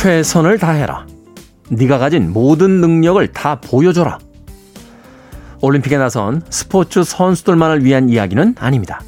최선을 0.00 0.58
다해라. 0.58 1.06
네가 1.68 1.98
가진 1.98 2.32
모든 2.32 2.80
능력을 2.80 3.34
다 3.34 3.60
보여줘라. 3.60 4.18
올림픽에 5.60 5.98
나선 5.98 6.40
스포츠 6.48 7.04
선수들만을 7.04 7.84
위한 7.84 8.08
이야기는 8.08 8.54
아닙니다. 8.58 9.02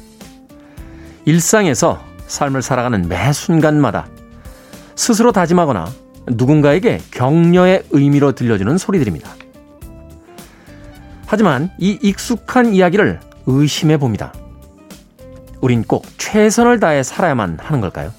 일상에서 1.25 1.99
삶을 2.27 2.61
살아가는 2.61 3.07
매 3.07 3.33
순간마다 3.33 4.05
스스로 4.95 5.31
다짐하거나 5.31 5.87
누군가에게 6.27 7.01
격려의 7.09 7.85
의미로 7.89 8.33
들려주는 8.33 8.77
소리들입니다. 8.77 9.31
하지만 11.25 11.71
이 11.79 11.97
익숙한 12.03 12.71
이야기를 12.75 13.19
의심해 13.47 13.97
봅니다. 13.97 14.31
우린 15.59 15.83
꼭 15.83 16.05
최선을 16.19 16.79
다해 16.79 17.01
살아야만 17.01 17.57
하는 17.59 17.81
걸까요? 17.81 18.11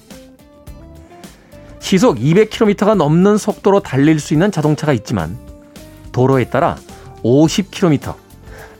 시속 1.84 2.16
200km가 2.16 2.94
넘는 2.96 3.36
속도로 3.36 3.80
달릴 3.80 4.18
수 4.18 4.32
있는 4.32 4.50
자동차가 4.50 4.94
있지만 4.94 5.38
도로에 6.12 6.44
따라 6.44 6.78
50km, 7.22 8.14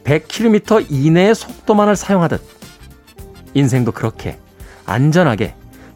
100km 0.03 0.87
이내의 0.89 1.35
속도만을 1.35 1.95
사용하듯 1.95 2.41
인생도 3.53 3.91
그렇게 3.91 4.39
안전하게 4.87 5.53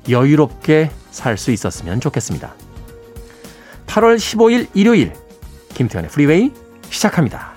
여유롭게 0.07 0.91
살 1.09 1.35
수 1.35 1.49
있었으면 1.49 1.99
좋겠습니다. 1.99 2.53
8월 3.87 4.17
15일 4.17 4.67
일요일 4.75 5.13
김태현의 5.73 6.11
프리웨이 6.11 6.52
시작합니다. 6.91 7.48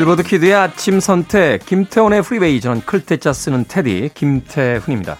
빌보드 0.00 0.22
kid의 0.22 0.54
아침 0.54 0.98
선택 0.98 1.66
김태훈의 1.66 2.22
프리웨이 2.22 2.62
저는 2.62 2.80
클 2.86 3.07
태 3.07 3.23
자 3.23 3.34
쓰는 3.34 3.66
태디 3.68 4.08
김태훈입니다. 4.14 5.18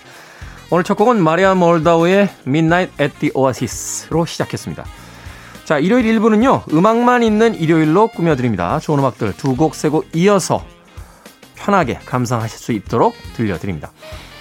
오늘 0.71 0.85
첫 0.85 0.95
곡은 0.95 1.23
마리아 1.23 1.55
몰다우의 1.55 2.31
Midnight 2.47 2.95
at 2.99 3.15
the 3.19 3.31
Oasis로 3.35 4.25
시작했습니다. 4.25 4.87
자, 5.67 5.79
일요일 5.79 6.07
1부는요, 6.19 6.73
음악만 6.73 7.23
있는 7.23 7.55
일요일로 7.55 8.09
꾸며드립니다. 8.09 8.79
좋은 8.81 9.01
음악들 9.01 9.35
두 9.37 9.55
곡, 9.55 9.75
세 9.75 9.91
곡 9.91 10.07
이어서 10.15 10.65
편하게 11.57 11.99
감상하실 12.07 12.59
수 12.59 12.73
있도록 12.73 13.15
들려드립니다. 13.37 13.93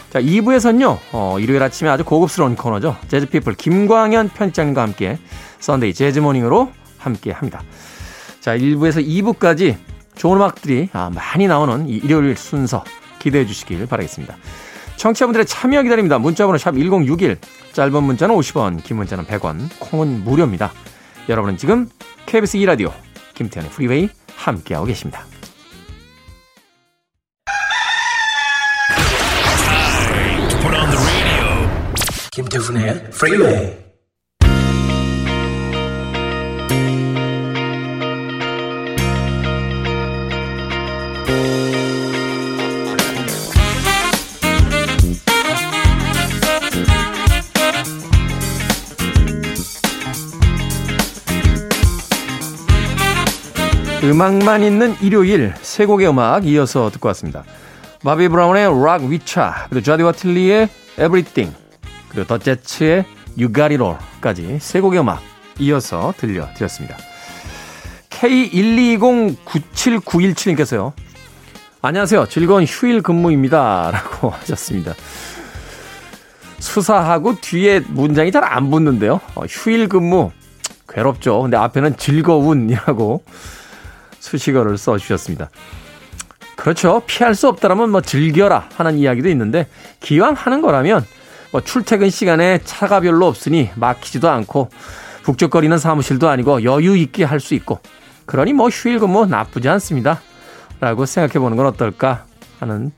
자, 0.09 0.21
2부에서는요, 0.21 0.99
어, 1.11 1.35
일요일 1.41 1.61
아침에 1.63 1.89
아주 1.89 2.05
고급스러운 2.05 2.55
코너죠. 2.55 2.95
재즈피플 3.09 3.55
김광현 3.55 4.29
편집장님과 4.29 4.81
함께 4.81 5.19
Sunday 5.59 5.93
재즈 5.93 6.21
morning으로 6.21 6.71
함께 6.97 7.31
합니다. 7.33 7.61
자, 8.39 8.55
1부에서 8.55 9.05
2부까지 9.05 9.75
좋은 10.19 10.35
음악들이 10.35 10.89
아, 10.91 11.09
많이 11.09 11.47
나오는 11.47 11.87
이 11.87 11.93
일요일 11.93 12.35
순서 12.35 12.83
기대해 13.19 13.45
주시길 13.45 13.85
바라겠습니다. 13.87 14.35
청취자분들의 14.97 15.45
참여 15.45 15.81
기다립니다. 15.81 16.19
문자번호 16.19 16.57
샵 16.57 16.73
1061, 16.75 17.37
짧은 17.71 18.03
문자는 18.03 18.35
50원, 18.35 18.83
긴 18.83 18.97
문자는 18.97 19.25
100원, 19.25 19.69
콩은 19.79 20.25
무료입니다. 20.25 20.73
여러분은 21.29 21.55
지금 21.55 21.87
KBS 22.25 22.57
2라디오 22.57 22.91
김태훈의 23.33 23.71
프리웨이 23.71 24.09
함께하고 24.35 24.87
계십니다. 24.87 25.23
김태훈의 32.31 33.09
프리웨이 33.11 33.88
음악만 54.09 54.63
있는 54.63 54.95
일요일 55.01 55.53
세 55.61 55.85
곡의 55.85 56.09
음악 56.09 56.47
이어서 56.47 56.89
듣고 56.89 57.09
왔습니다. 57.09 57.43
바비 58.03 58.27
브라운의 58.29 58.83
락 58.83 59.03
위차, 59.03 59.67
그리고 59.69 59.83
자디 59.83 60.01
와틀리의 60.03 60.69
Everything, 60.93 61.55
그리고 62.09 62.25
더 62.27 62.37
제츠의 62.39 63.05
You 63.37 63.53
Got 63.53 63.75
It 63.75 63.83
All까지 63.83 64.57
세 64.59 64.79
곡의 64.81 65.01
음악 65.01 65.21
이어서 65.59 66.11
들려드렸습니다. 66.17 66.97
K12209791님께서요. 68.09 70.93
안녕하세요. 71.81 72.25
즐거운 72.29 72.63
휴일 72.63 73.01
근무입니다. 73.03 73.91
라고 73.91 74.29
하셨습니다. 74.41 74.93
수사하고 76.59 77.35
뒤에 77.39 77.81
문장이 77.87 78.31
잘 78.31 78.43
안 78.43 78.71
붙는데요. 78.71 79.19
어, 79.35 79.41
휴일 79.47 79.87
근무 79.87 80.31
괴롭죠. 80.89 81.43
근데 81.43 81.55
앞에는 81.57 81.95
즐거운이라고 81.97 83.23
수식어를 84.19 84.77
써주셨습니다. 84.77 85.49
그렇죠. 86.55 87.01
피할 87.07 87.35
수 87.35 87.47
없다라면 87.47 87.89
뭐 87.89 88.01
즐겨라 88.01 88.69
하는 88.75 88.97
이야기도 88.97 89.29
있는데 89.29 89.67
기왕 90.01 90.33
하는 90.33 90.61
거라면 90.61 91.05
뭐 91.51 91.61
출퇴근 91.61 92.09
시간에 92.09 92.59
차가 92.63 92.99
별로 92.99 93.27
없으니 93.27 93.69
막히지도 93.75 94.29
않고 94.29 94.69
북적거리는 95.23 95.77
사무실도 95.77 96.29
아니고 96.29 96.63
여유 96.63 96.97
있게 96.97 97.23
할 97.23 97.39
수 97.39 97.53
있고 97.55 97.79
그러니 98.25 98.53
뭐 98.53 98.69
휴일 98.69 98.99
근무 98.99 99.25
나쁘지 99.25 99.69
않습니다. 99.69 100.21
라고 100.79 101.05
생각해 101.05 101.39
보는 101.39 101.57
건 101.57 101.65
어떨까 101.65 102.25
하는 102.59 102.91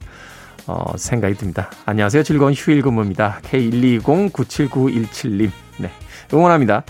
어, 0.68 0.94
생각이 0.98 1.36
듭니다. 1.36 1.70
안녕하세요. 1.86 2.24
즐거운 2.24 2.54
휴일 2.54 2.82
근무입니다. 2.82 3.40
K120-97917님. 3.44 5.50
네. 5.80 5.92
응원합니다. 6.34 6.84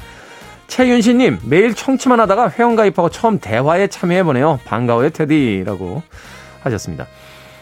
최윤신님, 0.71 1.39
매일 1.43 1.75
청취만 1.75 2.21
하다가 2.21 2.49
회원가입하고 2.51 3.09
처음 3.09 3.39
대화에 3.39 3.87
참여해보네요. 3.87 4.61
반가워요, 4.63 5.09
테디라고 5.09 6.01
하셨습니다. 6.61 7.07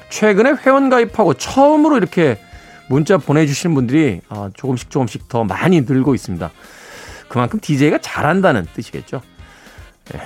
최근에 0.09 0.51
회원가입하고 0.63 1.33
처음으로 1.33 1.97
이렇게 1.97 2.39
문자 2.87 3.17
보내주시는 3.17 3.73
분들이 3.73 4.21
아, 4.29 4.51
조금씩 4.53 4.91
조금씩 4.91 5.27
더 5.27 5.43
많이 5.43 5.81
늘고 5.81 6.13
있습니다. 6.13 6.51
그만큼 7.29 7.59
DJ가 7.59 7.97
잘한다는 7.97 8.67
뜻이겠죠. 8.75 9.21
네. 10.11 10.21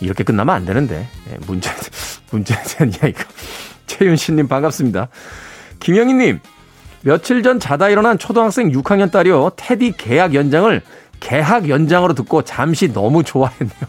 이렇게 0.00 0.24
끝나면 0.24 0.54
안 0.54 0.64
되는데. 0.64 1.06
네, 1.28 1.36
문제, 1.46 1.70
문제에 2.32 2.56
대한 2.62 2.94
이야기가. 2.94 3.24
최윤신님 3.86 4.48
반갑습니다. 4.48 5.08
김영희님, 5.80 6.40
며칠 7.02 7.42
전 7.42 7.60
자다 7.60 7.90
일어난 7.90 8.16
초등학생 8.16 8.70
6학년 8.70 9.12
딸이요. 9.12 9.52
테디 9.56 9.92
계약 9.98 10.34
연장을 10.34 10.80
개학 11.20 11.68
연장으로 11.68 12.14
듣고 12.14 12.42
잠시 12.42 12.92
너무 12.92 13.22
좋아했네요. 13.22 13.86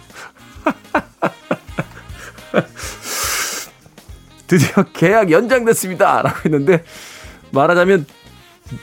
드디어 4.48 4.84
계약 4.94 5.32
연장됐습니다. 5.32 6.22
라고 6.22 6.38
했는데 6.46 6.84
말하자면 7.52 8.06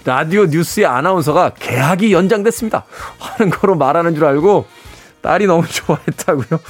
라디오 0.05 0.47
뉴스의 0.47 0.87
아나운서가 0.87 1.51
계약이 1.59 2.13
연장됐습니다. 2.13 2.85
하는 3.19 3.51
거로 3.51 3.75
말하는 3.75 4.15
줄 4.15 4.25
알고 4.25 4.67
딸이 5.21 5.47
너무 5.47 5.67
좋아했다고요. 5.67 6.61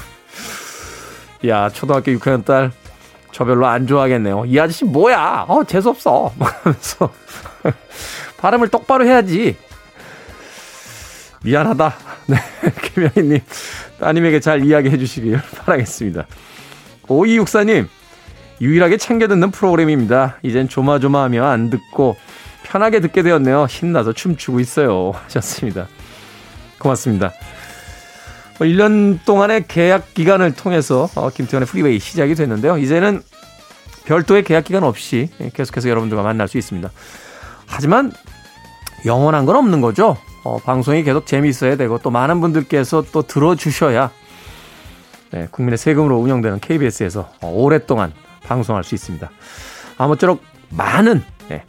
야, 1.49 1.69
초등학교 1.69 2.11
6학년 2.13 2.45
딸, 2.45 2.73
저 3.33 3.45
별로 3.45 3.67
안 3.67 3.87
좋아하겠네요. 3.87 4.45
이 4.47 4.59
아저씨 4.59 4.85
뭐야? 4.85 5.47
어, 5.49 5.65
재수없어. 5.65 6.33
하면서 6.39 7.13
발음을 8.39 8.69
똑바로 8.69 9.05
해야지. 9.05 9.57
미안하다. 11.45 11.95
네, 12.27 12.37
김영희님, 12.83 13.41
따님에게 14.01 14.41
잘 14.41 14.65
이야기해 14.65 14.97
주시길 14.99 15.41
바라겠습니다. 15.59 16.27
5264님, 17.07 17.87
유일하게 18.61 18.97
챙겨 18.97 19.29
듣는 19.29 19.51
프로그램입니다. 19.51 20.39
이젠 20.43 20.69
조마조마하며 20.69 21.45
안 21.45 21.71
듣고 21.71 22.17
편하게 22.63 23.01
듣게 23.01 23.23
되었네요. 23.23 23.67
신나서 23.69 24.13
춤추고 24.13 24.61
있어요. 24.61 25.13
하셨습니다. 25.25 25.87
고맙습니다. 26.79 27.33
1년 28.59 29.11
뭐 29.11 29.19
동안의 29.27 29.67
계약 29.69 30.15
기간을 30.15 30.55
통해서 30.55 31.09
어, 31.15 31.29
김태현의 31.29 31.67
프리웨이 31.67 31.99
시작이 31.99 32.35
됐는데요. 32.35 32.79
이제는 32.79 33.23
별도의 34.07 34.45
계약 34.45 34.65
기간 34.65 34.85
없이 34.85 35.29
계속해서 35.55 35.89
여러분들과 35.89 36.23
만날 36.23 36.49
수 36.49 36.57
있습니다. 36.57 36.91
하지만 37.67 38.13
영원한 39.05 39.45
건 39.45 39.57
없는 39.57 39.81
거죠. 39.81 40.17
어, 40.45 40.59
방송이 40.59 41.03
계속 41.03 41.27
재미있어야 41.27 41.77
되고 41.77 41.99
또 41.99 42.11
많은 42.11 42.41
분들께서 42.41 43.05
또 43.13 43.23
들어주셔야 43.23 44.11
네, 45.31 45.49
국민의 45.51 45.79
세금으로 45.79 46.19
운영되는 46.19 46.61
KBS에서 46.61 47.31
어, 47.41 47.49
오랫동안 47.49 48.13
방송할 48.45 48.85
수 48.85 48.95
있습니다. 48.95 49.31
아무쪼록 49.97 50.43
많은 50.71 51.25
네, 51.49 51.65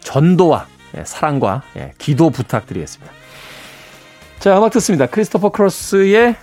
전도와 0.00 0.66
예, 0.96 1.04
사랑과 1.04 1.62
예, 1.76 1.92
기도 1.98 2.30
부탁드리겠습니다. 2.30 3.12
자, 4.38 4.56
음악 4.56 4.72
듣습니다. 4.72 5.06
크리스토퍼 5.06 5.50
크로스의 5.50 6.36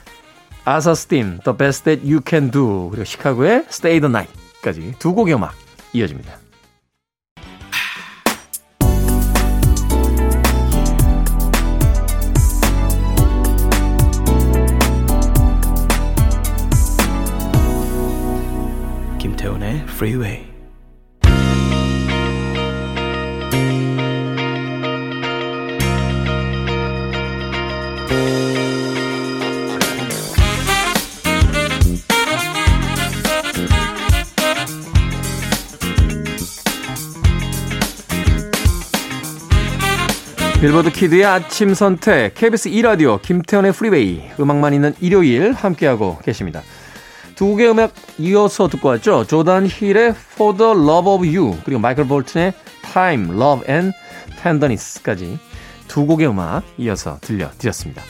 아사 0.65 0.93
스팀, 0.93 1.39
The 1.43 1.57
Best 1.57 1.83
That 1.83 2.05
You 2.05 2.21
Can 2.27 2.51
Do, 2.51 2.89
그리고 2.89 3.05
시카고의 3.05 3.65
Stay 3.67 3.99
the 3.99 4.09
Night까지 4.09 4.95
두 4.99 5.13
곡의 5.13 5.35
음악 5.35 5.53
이어집니다. 5.93 6.44
Freeway. 19.95 20.43
빌보드 40.59 40.91
kid의 40.91 41.23
아침 41.23 41.73
선택, 41.73 42.33
KBS 42.33 42.69
2라디오, 42.71 43.21
김태훈의 43.21 43.71
프리웨이, 43.71 44.23
음악만 44.39 44.73
있는 44.73 44.93
일요일 44.99 45.53
함께하고 45.53 46.17
계십니다. 46.25 46.63
두 47.35 47.47
곡의 47.47 47.69
음악 47.69 47.93
이어서 48.17 48.67
듣고 48.67 48.89
왔죠. 48.89 49.25
조단 49.27 49.67
힐의 49.67 50.15
For 50.33 50.55
the 50.57 50.71
Love 50.71 51.11
of 51.11 51.25
You, 51.25 51.57
그리고 51.65 51.79
마이클 51.79 52.07
볼튼의 52.07 52.53
Time, 52.93 53.29
Love 53.35 53.65
and 53.69 53.95
Tenderness까지 54.41 55.37
두 55.87 56.05
곡의 56.05 56.27
음악 56.27 56.63
이어서 56.77 57.17
들려드렸습니다. 57.21 58.01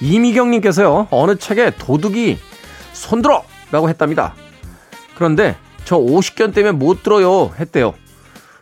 이미경님께서요, 0.00 1.08
어느 1.10 1.36
댁에 1.36 1.70
도둑이 1.70 2.38
손들어! 2.92 3.44
라고 3.70 3.88
했답니다. 3.88 4.34
그런데 5.14 5.56
저 5.84 5.96
50견 5.96 6.54
때문에 6.54 6.72
못 6.72 7.02
들어요 7.02 7.52
했대요. 7.58 7.94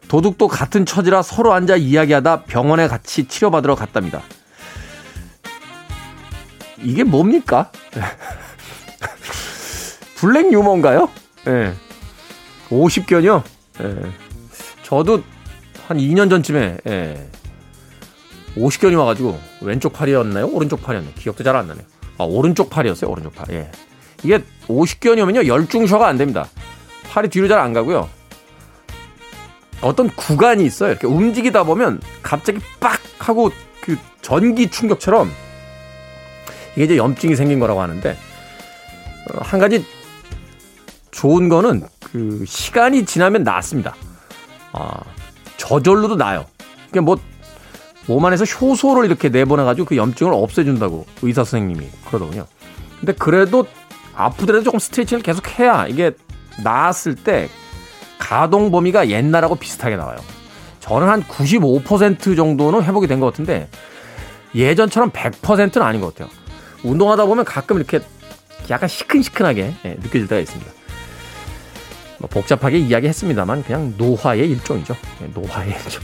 도둑도 0.09 0.49
같은 0.49 0.87
처지라 0.87 1.23
서로 1.23 1.53
앉아 1.53 1.77
이야기하다 1.77 2.45
병원에 2.45 2.89
같이 2.89 3.27
치료받으러 3.27 3.75
갔답니다. 3.75 4.23
이게 6.79 7.05
뭡니까? 7.05 7.71
블랙 10.17 10.53
유머인가요? 10.53 11.09
예. 11.47 11.51
네. 11.51 11.75
50견이요? 12.71 13.43
예. 13.81 13.83
네. 13.85 14.11
저도 14.83 15.23
한 15.87 15.99
2년 15.99 16.31
전쯤에, 16.31 16.79
예. 16.87 17.31
50견이 18.57 18.97
와가지고, 18.99 19.39
왼쪽 19.61 19.93
팔이었나요? 19.93 20.47
오른쪽 20.49 20.83
팔이었나요? 20.83 21.15
기억도 21.15 21.45
잘 21.45 21.55
안 21.57 21.67
나네요. 21.69 21.85
아, 22.19 22.25
오른쪽 22.25 22.71
팔이었어요, 22.71 23.11
오른쪽 23.11 23.35
팔. 23.35 23.47
예. 23.51 23.71
이게 24.23 24.43
50견이 24.69 25.23
오면요, 25.23 25.47
열중셔가 25.47 26.07
안 26.09 26.17
됩니다. 26.17 26.49
팔이 27.11 27.29
뒤로 27.29 27.49
잘 27.49 27.59
안 27.59 27.73
가고요. 27.73 28.09
어떤 29.83 30.09
구간이 30.09 30.65
있어요. 30.65 30.91
이렇게 30.93 31.07
움직이다 31.07 31.65
보면 31.65 32.01
갑자기 32.23 32.59
빡 32.81 32.99
하고 33.19 33.51
그 33.83 33.99
전기 34.23 34.71
충격처럼 34.71 35.31
이게 36.75 36.85
이제 36.85 36.97
염증이 36.97 37.37
생긴 37.37 37.61
거라고 37.61 37.83
하는데 37.83 38.11
어, 38.11 39.39
한 39.43 39.61
가지 39.61 39.85
좋은 41.17 41.49
거는 41.49 41.83
그 42.05 42.45
시간이 42.47 43.07
지나면 43.07 43.43
낫습니다. 43.43 43.95
아, 44.73 45.01
저절로도 45.57 46.17
나요. 46.17 46.45
그러니까 46.91 47.01
뭐 47.03 47.17
몸 48.09 48.25
안에서 48.25 48.45
효소를 48.45 49.05
이렇게 49.05 49.29
내보내가지고 49.29 49.85
그 49.85 49.97
염증을 49.97 50.33
없애준다고 50.33 51.07
의사 51.23 51.43
선생님이 51.43 51.89
그러더군요. 52.07 52.47
근데 53.01 53.13
그래도 53.13 53.67
아프더라도 54.15 54.63
조금 54.63 54.79
스트레칭을 54.79 55.25
계속 55.25 55.59
해야 55.59 55.89
이게 55.89 56.13
나았을 56.63 57.17
때 57.17 57.49
가동 58.21 58.71
범위가 58.71 59.09
옛날하고 59.09 59.57
비슷하게 59.57 59.97
나와요. 59.97 60.19
저는 60.79 61.09
한 61.09 61.25
95% 61.25 62.37
정도는 62.37 62.85
회복이 62.85 63.09
된 63.09 63.19
것 63.19 63.27
같은데 63.27 63.69
예전처럼 64.55 65.11
100%는 65.11 65.85
아닌 65.85 66.01
것 66.01 66.15
같아요. 66.15 66.31
운동하다 66.85 67.27
보면 67.27 67.45
가끔 67.45 67.77
이렇게 67.77 67.99
약간 68.71 68.89
시큰시큰하게 68.89 69.75
예, 69.85 69.89
느껴질 70.01 70.29
때가 70.29 70.41
있습니다. 70.41 70.71
뭐 72.27 72.29
복잡하게 72.29 72.79
이야기했습니다만 72.79 73.63
그냥 73.65 73.95
노화의 73.97 74.51
일종이죠. 74.51 74.97
예, 75.23 75.27
노화의 75.33 75.71
일종. 75.71 76.03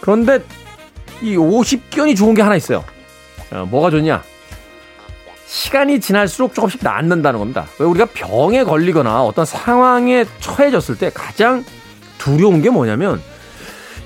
그런데 0.00 0.40
이 1.22 1.36
50견이 1.36 2.16
좋은 2.16 2.34
게 2.34 2.42
하나 2.42 2.56
있어요. 2.56 2.84
어, 3.50 3.66
뭐가 3.70 3.90
좋냐? 3.90 4.22
시간이 5.46 6.00
지날수록 6.00 6.54
조금씩 6.54 6.80
낫는다는 6.82 7.38
겁니다. 7.38 7.66
왜 7.78 7.86
우리가 7.86 8.06
병에 8.06 8.64
걸리거나 8.64 9.22
어떤 9.24 9.44
상황에 9.44 10.24
처해졌을 10.40 10.98
때 10.98 11.10
가장 11.10 11.64
두려운 12.18 12.62
게 12.62 12.70
뭐냐면 12.70 13.22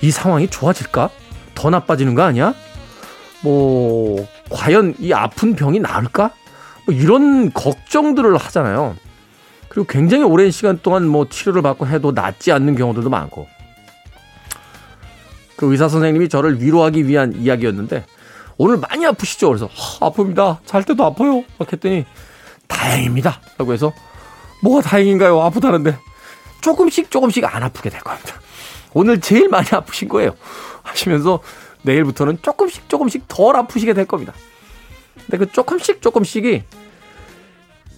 이 0.02 0.10
상황이 0.10 0.48
좋아질까? 0.48 1.10
더 1.54 1.70
나빠지는 1.70 2.14
거 2.14 2.22
아니야? 2.22 2.54
뭐 3.42 4.26
과연 4.50 4.94
이 4.98 5.12
아픈 5.12 5.54
병이 5.54 5.80
나을까? 5.80 6.30
뭐 6.86 6.94
이런 6.94 7.52
걱정들을 7.52 8.36
하잖아요. 8.36 8.96
그리고 9.70 9.86
굉장히 9.86 10.24
오랜 10.24 10.50
시간 10.50 10.80
동안 10.82 11.06
뭐 11.06 11.28
치료를 11.28 11.62
받고 11.62 11.86
해도 11.86 12.10
낫지 12.10 12.50
않는 12.50 12.74
경우들도 12.74 13.08
많고. 13.08 13.48
그 15.56 15.70
의사 15.70 15.88
선생님이 15.88 16.28
저를 16.28 16.60
위로하기 16.60 17.06
위한 17.06 17.34
이야기였는데 17.36 18.04
오늘 18.56 18.78
많이 18.78 19.06
아프시죠? 19.06 19.48
그래서 19.48 19.68
아픕니다. 20.00 20.58
잘 20.66 20.82
때도 20.82 21.04
아파요. 21.04 21.44
막 21.56 21.72
했더니 21.72 22.04
다행입니다. 22.66 23.40
라고 23.58 23.72
해서 23.72 23.92
뭐가 24.62 24.82
다행인가요? 24.82 25.40
아프다는데 25.40 25.96
조금씩 26.60 27.10
조금씩 27.10 27.44
안 27.44 27.62
아프게 27.62 27.90
될 27.90 28.00
겁니다. 28.00 28.40
오늘 28.92 29.20
제일 29.20 29.48
많이 29.48 29.68
아프신 29.70 30.08
거예요. 30.08 30.32
하시면서 30.82 31.40
내일부터는 31.82 32.38
조금씩 32.42 32.88
조금씩 32.88 33.28
덜 33.28 33.54
아프시게 33.54 33.94
될 33.94 34.04
겁니다. 34.04 34.32
근데 35.26 35.38
그 35.38 35.52
조금씩 35.52 36.02
조금씩이 36.02 36.64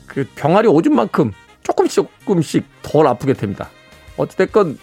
그 0.07 0.29
병아리 0.35 0.69
오줌만큼 0.69 1.33
조금씩 1.63 2.09
조금씩 2.21 2.65
덜 2.83 3.07
아프게 3.07 3.33
됩니다. 3.35 3.71
어찌됐건 4.17 4.79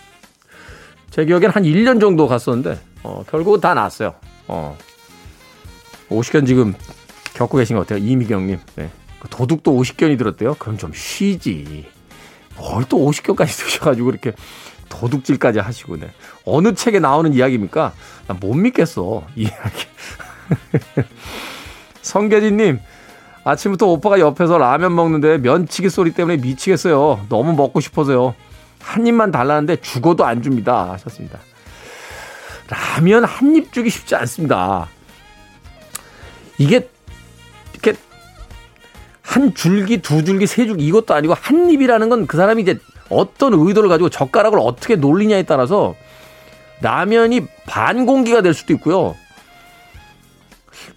제 1.09 1.25
기억엔 1.25 1.49
한 1.49 1.63
1년 1.63 1.99
정도 1.99 2.27
갔었는데 2.27 2.79
어, 3.03 3.23
결국은 3.29 3.59
다 3.61 3.73
나았어요. 3.73 4.15
어, 4.47 4.77
50견 6.09 6.45
지금 6.47 6.73
겪고 7.33 7.57
계신 7.57 7.75
것 7.75 7.87
같아요. 7.87 8.03
이미경님. 8.05 8.59
네. 8.75 8.89
그 9.19 9.27
도둑도 9.29 9.71
50견이 9.79 10.17
들었대요. 10.17 10.55
그럼 10.55 10.77
좀 10.77 10.91
쉬지. 10.93 11.85
뭘또 12.57 12.97
50견까지 12.97 13.47
드셔가지고 13.63 14.09
이렇게 14.09 14.33
도둑질까지 14.89 15.59
하시고, 15.59 15.97
네. 15.97 16.09
어느 16.45 16.73
책에 16.73 16.99
나오는 16.99 17.31
이야기입니까? 17.33 17.93
나 18.27 18.33
못 18.33 18.55
믿겠어. 18.55 19.23
이 19.35 19.43
이야기. 19.43 19.85
성계진님, 22.01 22.79
아침부터 23.49 23.87
오빠가 23.87 24.19
옆에서 24.19 24.57
라면 24.57 24.95
먹는데 24.95 25.39
면치기 25.39 25.89
소리 25.89 26.11
때문에 26.11 26.37
미치겠어요. 26.37 27.25
너무 27.29 27.53
먹고 27.53 27.79
싶어서요. 27.79 28.35
한 28.79 29.05
입만 29.07 29.31
달라는데 29.31 29.77
죽어도 29.77 30.25
안 30.25 30.41
줍니다. 30.41 30.91
하셨습니다. 30.93 31.39
라면 32.69 33.23
한 33.23 33.55
입 33.55 33.73
주기 33.73 33.89
쉽지 33.89 34.15
않습니다. 34.15 34.87
이게 36.57 36.87
이렇게 37.73 37.97
한 39.23 39.53
줄기, 39.55 40.01
두 40.01 40.23
줄기, 40.23 40.45
세 40.47 40.65
줄기 40.65 40.85
이것도 40.85 41.13
아니고 41.13 41.33
한 41.33 41.69
입이라는 41.69 42.09
건 42.09 42.27
그 42.27 42.37
사람이 42.37 42.61
이제 42.61 42.77
어떤 43.09 43.53
의도를 43.53 43.89
가지고 43.89 44.09
젓가락을 44.09 44.59
어떻게 44.59 44.95
놀리냐에 44.95 45.43
따라서 45.43 45.95
라면이 46.81 47.47
반 47.65 48.05
공기가 48.05 48.41
될 48.41 48.53
수도 48.53 48.73
있고요. 48.73 49.15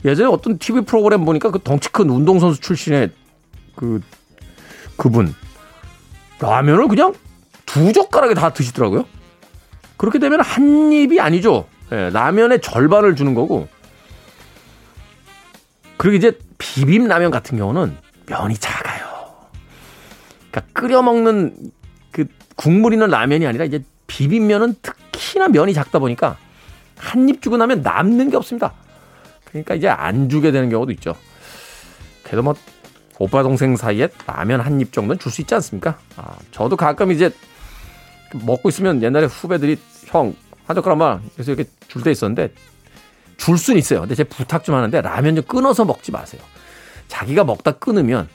예전에 0.05 0.29
어떤 0.29 0.59
TV 0.59 0.83
프로그램 0.83 1.25
보니까 1.25 1.51
그 1.51 1.59
덩치 1.63 1.91
큰 1.91 2.11
운동선수 2.11 2.61
출신의 2.61 3.11
그, 3.77 4.01
그분. 4.97 5.35
라면을 6.41 6.89
그냥 6.89 7.15
두 7.67 7.93
젓가락에 7.93 8.35
다 8.35 8.53
드시더라고요. 8.53 9.07
그렇게 9.97 10.19
되면 10.19 10.41
한 10.41 10.93
입이 10.93 11.21
아니죠. 11.21 11.67
예, 11.93 12.11
라면의 12.11 12.61
절반을 12.61 13.15
주는 13.17 13.35
거고. 13.35 13.69
그리고 15.97 16.17
이제 16.17 16.37
비빔라면 16.59 17.31
같은 17.31 17.57
경우는 17.59 17.97
면이 18.27 18.57
작아요. 18.57 19.07
그러니까 20.51 20.73
끓여 20.73 21.03
먹는 21.03 21.55
그 22.11 22.27
국물 22.57 22.93
있는 22.93 23.09
라면이 23.09 23.47
아니라 23.47 23.65
이제 23.65 23.85
비빔면은 24.09 24.75
특히나 24.83 25.49
면이 25.49 25.75
작다 25.75 25.99
보니까 26.01 26.37
한 26.97 27.29
입 27.29 27.41
주고 27.43 27.57
나면 27.57 27.83
남는 27.83 28.31
게 28.31 28.37
없습니다. 28.37 28.73
그러니까 29.53 29.75
이제 29.75 29.89
안 29.89 30.29
주게 30.29 30.51
되는 30.51 30.69
경우도 30.69 30.93
있죠. 30.93 31.15
그래도 32.23 32.43
뭐 32.43 32.55
오빠 33.19 33.43
동생 33.43 33.77
사이에 33.77 34.09
라면 34.27 34.61
한 34.61 34.81
입 34.81 34.93
정도는 34.93 35.19
줄 35.19 35.31
수 35.31 35.41
있지 35.43 35.55
않습니까? 35.55 35.99
아, 36.17 36.37
저도 36.51 36.77
가끔 36.77 37.13
이제 37.13 37.31
먹고 38.35 38.69
있으면 38.71 39.03
옛날에 39.03 39.27
후배들이 39.27 39.79
형 40.07 40.35
한 40.67 40.77
젓가락만 40.77 41.23
그래서 41.35 41.53
이렇게 41.53 41.69
줄 41.89 42.03
때 42.03 42.11
있었는데 42.13 42.53
줄 43.37 43.59
수는 43.59 43.79
있어요. 43.79 44.01
근데 44.01 44.15
제 44.15 44.23
부탁 44.25 44.63
좀 44.65 44.75
하는데 44.75 45.01
라면 45.01 45.35
좀 45.37 45.45
끊어서 45.45 45.85
먹지 45.85 46.13
마세요. 46.13 46.41
자기가 47.09 47.45
먹다 47.45 47.73
끊으면 47.73 48.29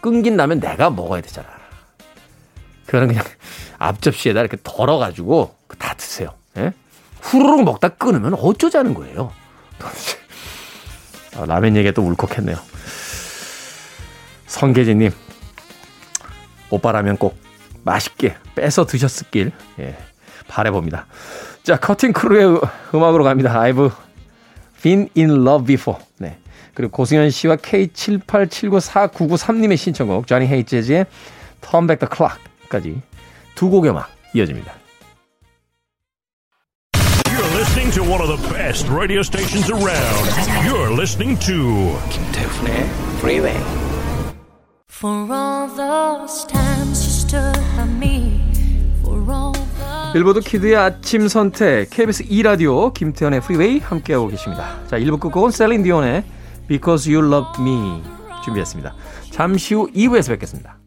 끊긴 0.00 0.36
라면 0.36 0.60
내가 0.60 0.90
먹어야 0.90 1.22
되잖아. 1.22 1.48
그거는 2.86 3.08
그냥 3.08 3.24
앞접시에다 3.78 4.40
이렇게 4.40 4.58
덜어가지고 4.62 5.54
다 5.78 5.94
드세요. 5.94 6.34
예? 6.58 6.72
후루룩 7.22 7.64
먹다 7.64 7.88
끊으면 7.88 8.34
어쩌자는 8.34 8.92
거예요. 8.92 9.32
아, 11.36 11.44
라면 11.46 11.76
얘기가 11.76 11.92
또 11.92 12.02
울컥했네요. 12.02 12.56
성계진님, 14.46 15.10
오빠라면 16.70 17.16
꼭 17.16 17.36
맛있게 17.82 18.36
빼서 18.54 18.86
드셨을길 18.86 19.50
예, 19.80 19.96
바래봅니다. 20.48 21.06
자, 21.62 21.76
커팅 21.76 22.12
크루의 22.12 22.60
음악으로 22.94 23.24
갑니다. 23.24 23.58
I've 23.60 23.90
been 24.82 25.08
in 25.16 25.30
love 25.30 25.66
before. 25.66 26.00
네. 26.18 26.38
그리고 26.74 26.92
고승현 26.92 27.30
씨와 27.30 27.56
K78794993님의 27.56 29.76
신청곡, 29.76 30.26
조니 30.26 30.46
헤이제즈의 30.46 31.06
Turn 31.60 31.86
Back 31.86 32.06
the 32.06 32.10
Clock까지 32.14 33.00
두 33.54 33.70
곡의 33.70 33.92
음악 33.92 34.10
이어집니다. 34.34 34.83
Listening 37.74 38.04
to 38.04 38.08
one 38.08 38.20
of 38.22 38.28
the 38.28 38.54
best 38.54 38.88
radio 38.88 39.20
stations 39.20 39.68
around. 39.68 40.64
You're 40.64 40.94
listening 40.94 41.36
to 41.40 41.98
김태훈의 42.08 42.86
Freeway. 43.18 43.56
For 44.88 45.26
all 45.28 45.66
those 45.74 46.46
times 46.46 47.02
you 47.02 47.10
stood 47.10 47.58
by 47.76 47.88
me. 47.88 48.40
For 49.02 49.18
all 49.28 49.52
the 49.54 50.12
빌보드 50.12 50.42
키드의 50.42 50.76
아침 50.76 51.26
선택 51.26 51.90
KBS 51.90 52.22
2 52.28 52.42
라디오 52.44 52.92
김태현의 52.92 53.40
프리웨이 53.40 53.80
함께하고 53.80 54.28
계십니다. 54.28 54.78
자, 54.86 54.96
1부 54.96 55.18
끝곡은 55.18 55.50
셀린 55.50 55.82
디온의 55.82 56.22
Because 56.68 57.12
You 57.12 57.26
Love 57.26 57.60
Me 57.60 58.04
준비했습니다. 58.44 58.94
잠시 59.32 59.74
후 59.74 59.90
2부에서 59.92 60.28
뵙겠습니다. 60.28 60.78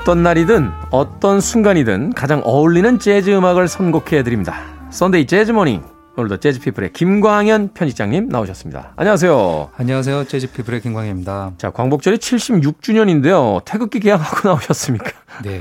어떤 0.00 0.22
날이든 0.22 0.70
어떤 0.90 1.42
순간이든 1.42 2.14
가장 2.14 2.40
어울리는 2.42 2.98
재즈 2.98 3.28
음악을 3.36 3.68
선곡해 3.68 4.22
드립니다. 4.22 4.62
Sunday 4.90 5.26
재즈 5.26 5.52
morning. 5.52 5.82
오늘도 6.16 6.38
재즈 6.38 6.60
피플의 6.60 6.94
김광현 6.94 7.74
편집장님 7.74 8.30
나오셨습니다. 8.30 8.94
안녕하세요. 8.96 9.72
안녕하세요. 9.76 10.24
재즈 10.24 10.52
피플의 10.52 10.80
김광현입니다. 10.80 11.52
자, 11.58 11.70
광복절이 11.70 12.16
76주년인데요. 12.16 13.62
태극기 13.66 14.00
게양하고 14.00 14.48
나오셨습니까? 14.48 15.10
네. 15.44 15.60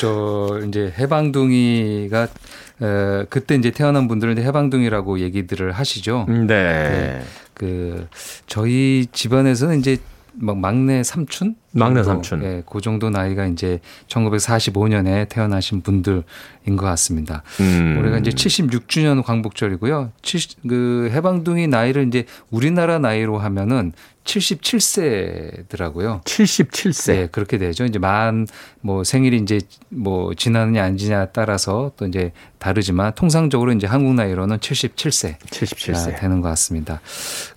광복절 0.00 0.68
이제 0.68 0.94
해방둥이가 0.98 2.28
어, 2.80 3.24
그때 3.28 3.56
이제 3.56 3.72
태어난 3.72 4.08
분들은 4.08 4.38
해방둥이라고 4.38 5.20
얘기들을 5.20 5.70
하시죠. 5.72 6.24
음, 6.30 6.46
네. 6.46 6.54
네. 6.54 7.22
그 7.52 8.08
저희 8.46 9.06
집안에서는 9.12 9.80
이제 9.80 9.98
막 10.38 10.58
막내 10.58 11.02
삼촌, 11.02 11.56
막내 11.72 12.02
정도, 12.02 12.22
삼촌. 12.22 12.44
예, 12.44 12.62
그 12.70 12.80
정도 12.80 13.10
나이가 13.10 13.46
이제 13.46 13.80
1945년에 14.08 15.28
태어나신 15.28 15.82
분들인 15.82 16.24
것 16.76 16.84
같습니다. 16.86 17.42
음. 17.60 17.96
올해가 17.98 18.18
이제 18.18 18.30
76주년 18.30 19.22
광복절이고요. 19.22 20.12
70, 20.22 20.68
그 20.68 21.08
해방둥이 21.12 21.68
나이를 21.68 22.06
이제 22.08 22.24
우리나라 22.50 22.98
나이로 22.98 23.38
하면은 23.38 23.92
77세더라고요. 24.24 26.22
77세. 26.24 27.12
네, 27.12 27.28
그렇게 27.30 27.58
되죠. 27.58 27.84
이제 27.84 27.98
만 27.98 28.46
뭐 28.86 29.02
생일이 29.02 29.38
이제 29.38 29.60
뭐 29.88 30.32
지나느냐 30.32 30.84
안 30.84 30.96
지냐에 30.96 31.26
따라서 31.32 31.90
또 31.96 32.06
이제 32.06 32.30
다르지만 32.58 33.12
통상적으로 33.16 33.72
이제 33.72 33.86
한국 33.86 34.14
나이로는 34.14 34.58
77세 34.58 35.38
77세. 35.38 35.92
가 36.12 36.20
되는 36.20 36.40
것 36.40 36.48
같습니다. 36.50 37.00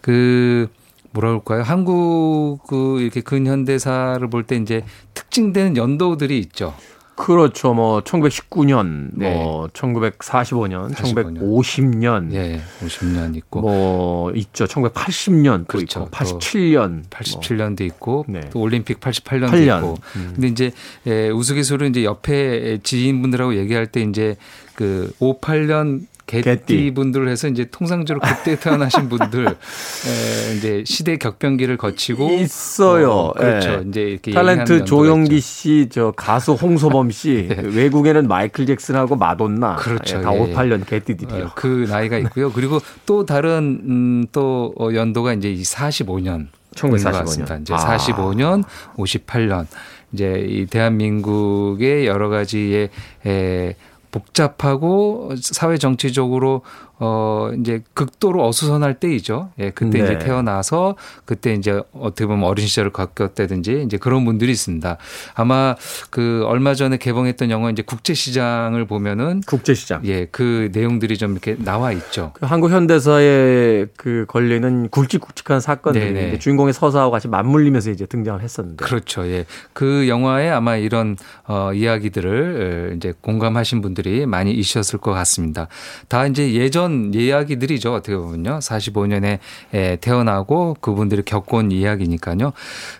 그 0.01 0.67
뭐라 1.11 1.29
그럴까요? 1.29 1.63
한국 1.63 2.59
그 2.67 3.01
이렇게 3.01 3.21
근현대사를 3.21 4.29
볼 4.29 4.43
때 4.43 4.55
이제 4.55 4.83
특징되는 5.13 5.77
연도들이 5.77 6.39
있죠. 6.39 6.73
그렇죠. 7.15 7.73
뭐 7.73 7.99
1919년, 8.01 9.09
네. 9.11 9.33
뭐 9.35 9.67
1945년, 9.73 10.93
45년. 10.93 11.39
1950년, 11.41 12.33
예, 12.33 12.61
50년 12.81 13.35
있고 13.35 13.59
뭐 13.59 14.31
있죠. 14.31 14.63
1980년 14.65 15.59
또 15.59 15.65
그렇죠. 15.65 15.99
있고 16.03 16.11
87년, 16.11 17.03
87년도 17.09 17.81
있고 17.81 18.23
네. 18.29 18.39
또 18.51 18.61
올림픽 18.61 19.01
88년도 19.01 19.49
8년. 19.51 19.77
있고. 19.79 19.95
음. 20.15 20.31
근데 20.33 20.47
이제 20.47 20.71
에, 21.05 21.29
우스갯소리로 21.29 21.89
이제 21.89 22.05
옆에 22.05 22.79
지인분들하고 22.83 23.57
얘기할 23.57 23.87
때 23.87 24.01
이제 24.01 24.37
그 24.75 25.11
58년 25.19 26.03
개띠. 26.29 26.43
개띠 26.43 26.91
분들 26.93 27.27
해서 27.27 27.47
이제 27.47 27.65
통상적으로 27.65 28.21
그때 28.23 28.55
태어나신 28.55 29.09
분들 29.09 29.47
에, 29.49 30.55
이제 30.55 30.83
시대 30.85 31.17
격변기를 31.17 31.77
거치고 31.77 32.31
있어요. 32.33 33.09
어, 33.11 33.33
그렇죠. 33.33 33.71
예. 33.71 33.83
이제 33.87 34.01
이렇게 34.01 34.31
탤런트 34.31 34.85
조용기. 34.85 35.39
씨, 35.39 35.87
저 35.91 36.11
가수 36.15 36.53
홍소범 36.53 37.09
씨, 37.09 37.49
외국에는 37.73 38.27
마이클 38.27 38.65
잭슨하고 38.67 39.15
마돈나, 39.15 39.77
그렇죠. 39.77 40.19
예, 40.19 40.21
다 40.21 40.35
예. 40.35 40.39
58년 40.39 40.85
개띠들이요. 40.85 41.45
어, 41.45 41.51
그 41.55 41.87
나이가 41.89 42.17
있고요. 42.19 42.51
그리고 42.51 42.79
또 43.05 43.25
다른 43.25 43.81
음, 43.83 44.25
또 44.31 44.73
어, 44.79 44.89
연도가 44.93 45.33
이제 45.33 45.51
이 45.51 45.63
45년. 45.63 46.47
1945년. 46.75 47.61
이제 47.61 47.73
아. 47.73 47.97
45년, 47.97 48.63
58년. 48.95 49.65
이제 50.11 50.45
이 50.47 50.65
대한민국의 50.65 52.07
여러 52.07 52.29
가지의 52.29 52.89
에, 53.25 53.75
복잡하고 54.11 55.35
사회 55.41 55.77
정치적으로 55.77 56.61
어 57.01 57.51
이제 57.59 57.81
극도로 57.93 58.45
어수선할 58.45 58.99
때이죠. 58.99 59.51
예, 59.59 59.69
그때 59.69 59.99
네. 59.99 60.03
이제 60.03 60.19
태어나서 60.19 60.95
그때 61.23 61.53
이제 61.53 61.81
어떻게 61.93 62.25
보면 62.25 62.43
어린 62.43 62.67
시절을 62.67 62.91
겪었다든지 62.91 63.83
이제 63.85 63.97
그런 63.97 64.25
분들이 64.25 64.51
있습니다. 64.51 64.97
아마 65.33 65.75
그 66.09 66.43
얼마 66.45 66.73
전에 66.73 66.97
개봉했던 66.97 67.51
영화 67.51 67.69
이제 67.69 67.81
국제시장을 67.83 68.85
보면은 68.85 69.41
국제시장. 69.47 70.01
예, 70.05 70.25
그 70.25 70.69
내용들이 70.73 71.17
좀 71.17 71.31
이렇게 71.31 71.55
나와 71.57 71.93
있죠. 71.93 72.31
그 72.33 72.45
한국 72.45 72.71
현대사에 72.71 73.85
그 73.95 74.25
걸리는 74.27 74.89
굵직굵직한 74.89 75.61
사건들이 75.61 76.37
주인공의 76.39 76.73
서사와 76.73 77.11
같이 77.11 77.29
맞물리면서 77.29 77.91
이제 77.91 78.05
등장을 78.05 78.41
했었는데. 78.41 78.83
그렇죠. 78.83 79.25
예. 79.27 79.45
그 79.71 80.09
영화에 80.09 80.49
아마 80.49 80.75
이런 80.75 81.15
어 81.47 81.71
이야기들을 81.73 82.95
이제 82.97 83.13
공감하신 83.21 83.81
분들이 83.81 84.25
많이 84.25 84.51
있으셨을 84.51 84.99
것 84.99 85.11
같습니다. 85.11 85.67
다 86.09 86.25
이제 86.25 86.53
예전 86.53 86.88
이야기들이죠. 87.13 87.93
어떻게 87.93 88.15
보면요. 88.15 88.59
45년에 88.59 89.39
에, 89.73 89.95
태어나고 89.97 90.77
그분들이 90.81 91.23
겪어온 91.23 91.71
이야기니까요. 91.71 92.47
어, 92.47 92.51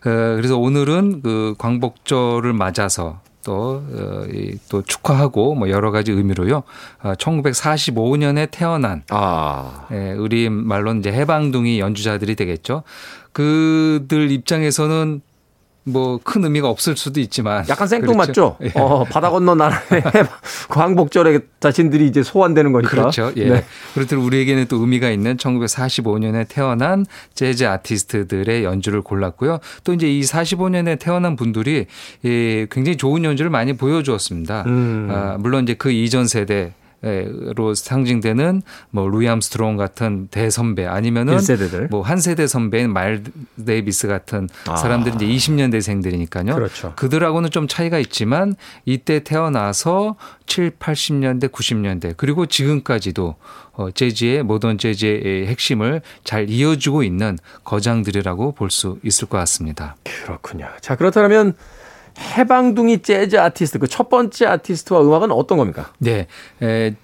그래서 0.04 0.58
오늘은 0.58 1.22
그 1.22 1.56
광복절을 1.58 2.54
맞아서 2.54 3.20
또, 3.44 3.84
어, 3.92 4.26
이, 4.32 4.58
또 4.70 4.82
축하하고 4.82 5.56
뭐 5.56 5.70
여러 5.70 5.92
가지 5.92 6.12
의미로요. 6.12 6.64
어, 7.04 7.14
1945년에 7.14 8.52
태어난 8.52 9.04
아. 9.10 9.88
예, 9.92 10.12
우리 10.14 10.50
말로는 10.50 11.00
이제 11.00 11.12
해방둥이 11.12 11.80
연주자들이 11.80 12.36
되겠죠. 12.36 12.84
그들 13.32 14.32
입장에서는 14.32 15.22
뭐 15.92 16.20
큰 16.24 16.44
의미가 16.44 16.70
없을 16.70 16.96
수도 16.96 17.20
있지만 17.20 17.66
약간 17.70 17.88
생뚱맞죠? 17.88 18.58
그렇죠. 18.58 18.58
예. 18.64 18.80
어, 18.80 19.04
바다 19.04 19.30
건너 19.30 19.56
나라의 19.56 20.04
광복절에 20.70 21.40
자신들이 21.60 22.08
이제 22.08 22.24
소환되는 22.24 22.72
거니까. 22.72 22.90
그렇죠. 22.90 23.32
예. 23.38 23.50
네. 23.50 23.66
그렇듯 23.94 24.14
우리에게는 24.14 24.66
또 24.68 24.78
의미가 24.78 25.10
있는 25.10 25.38
1945년에 25.38 26.48
태어난 26.48 27.06
재즈 27.34 27.66
아티스트들의 27.66 28.64
연주를 28.64 29.02
골랐고요. 29.02 29.60
또 29.84 29.94
이제 29.94 30.08
이 30.08 30.22
45년에 30.22 31.00
태어난 31.00 31.36
분들이 31.36 31.88
예, 32.26 32.68
굉장히 32.70 32.98
좋은 32.98 33.24
연주를 33.24 33.50
많이 33.50 33.74
보여주었습니다. 33.74 34.64
음. 34.68 35.08
아, 35.12 35.38
물론 35.40 35.64
이제 35.64 35.74
그 35.74 35.92
이전 35.92 36.28
세대 36.28 36.74
로 37.02 37.74
상징되는 37.74 38.62
뭐 38.90 39.08
루이 39.08 39.28
암스트롱 39.30 39.78
같은 39.78 40.28
대선배 40.32 40.86
아니면은 40.86 41.38
1세대들. 41.38 41.90
뭐 41.90 42.06
한 42.06 42.18
세대 42.20 42.46
선배인 42.46 42.92
마일스 42.92 43.24
데이비스 43.66 44.08
같은 44.08 44.50
아. 44.68 44.76
사람들이 44.76 45.16
이제 45.16 45.26
20년대생들이니까요. 45.26 46.56
그렇죠. 46.56 46.94
그들하고는 46.96 47.52
좀 47.52 47.68
차이가 47.68 48.00
있지만 48.00 48.56
이때 48.86 49.24
태어나서 49.24 50.16
7, 50.46 50.72
80년대, 50.72 51.52
90년대 51.52 52.16
그리고 52.18 52.46
지금까지도 52.46 53.36
어, 53.74 53.92
재즈의 53.92 54.44
모던 54.44 54.78
재즈의 54.78 55.48
핵심을 55.48 56.02
잘 56.26 56.50
이어주고 56.50 57.04
있는 57.04 57.38
거장들이라고 57.64 58.52
볼 58.54 58.70
수 58.70 59.00
있을 59.04 59.28
것 59.28 59.38
같습니다. 59.40 59.96
그렇군요. 60.04 60.68
자, 60.82 60.96
그렇다면 60.96 61.56
해방둥이 62.20 63.02
재즈 63.02 63.38
아티스트 63.40 63.80
그 63.80 63.88
첫 63.88 64.10
번째 64.10 64.46
아티스트와 64.46 65.02
음악은 65.02 65.32
어떤 65.32 65.58
겁니까? 65.58 65.92
네. 66.00 66.28
에, 66.62 66.96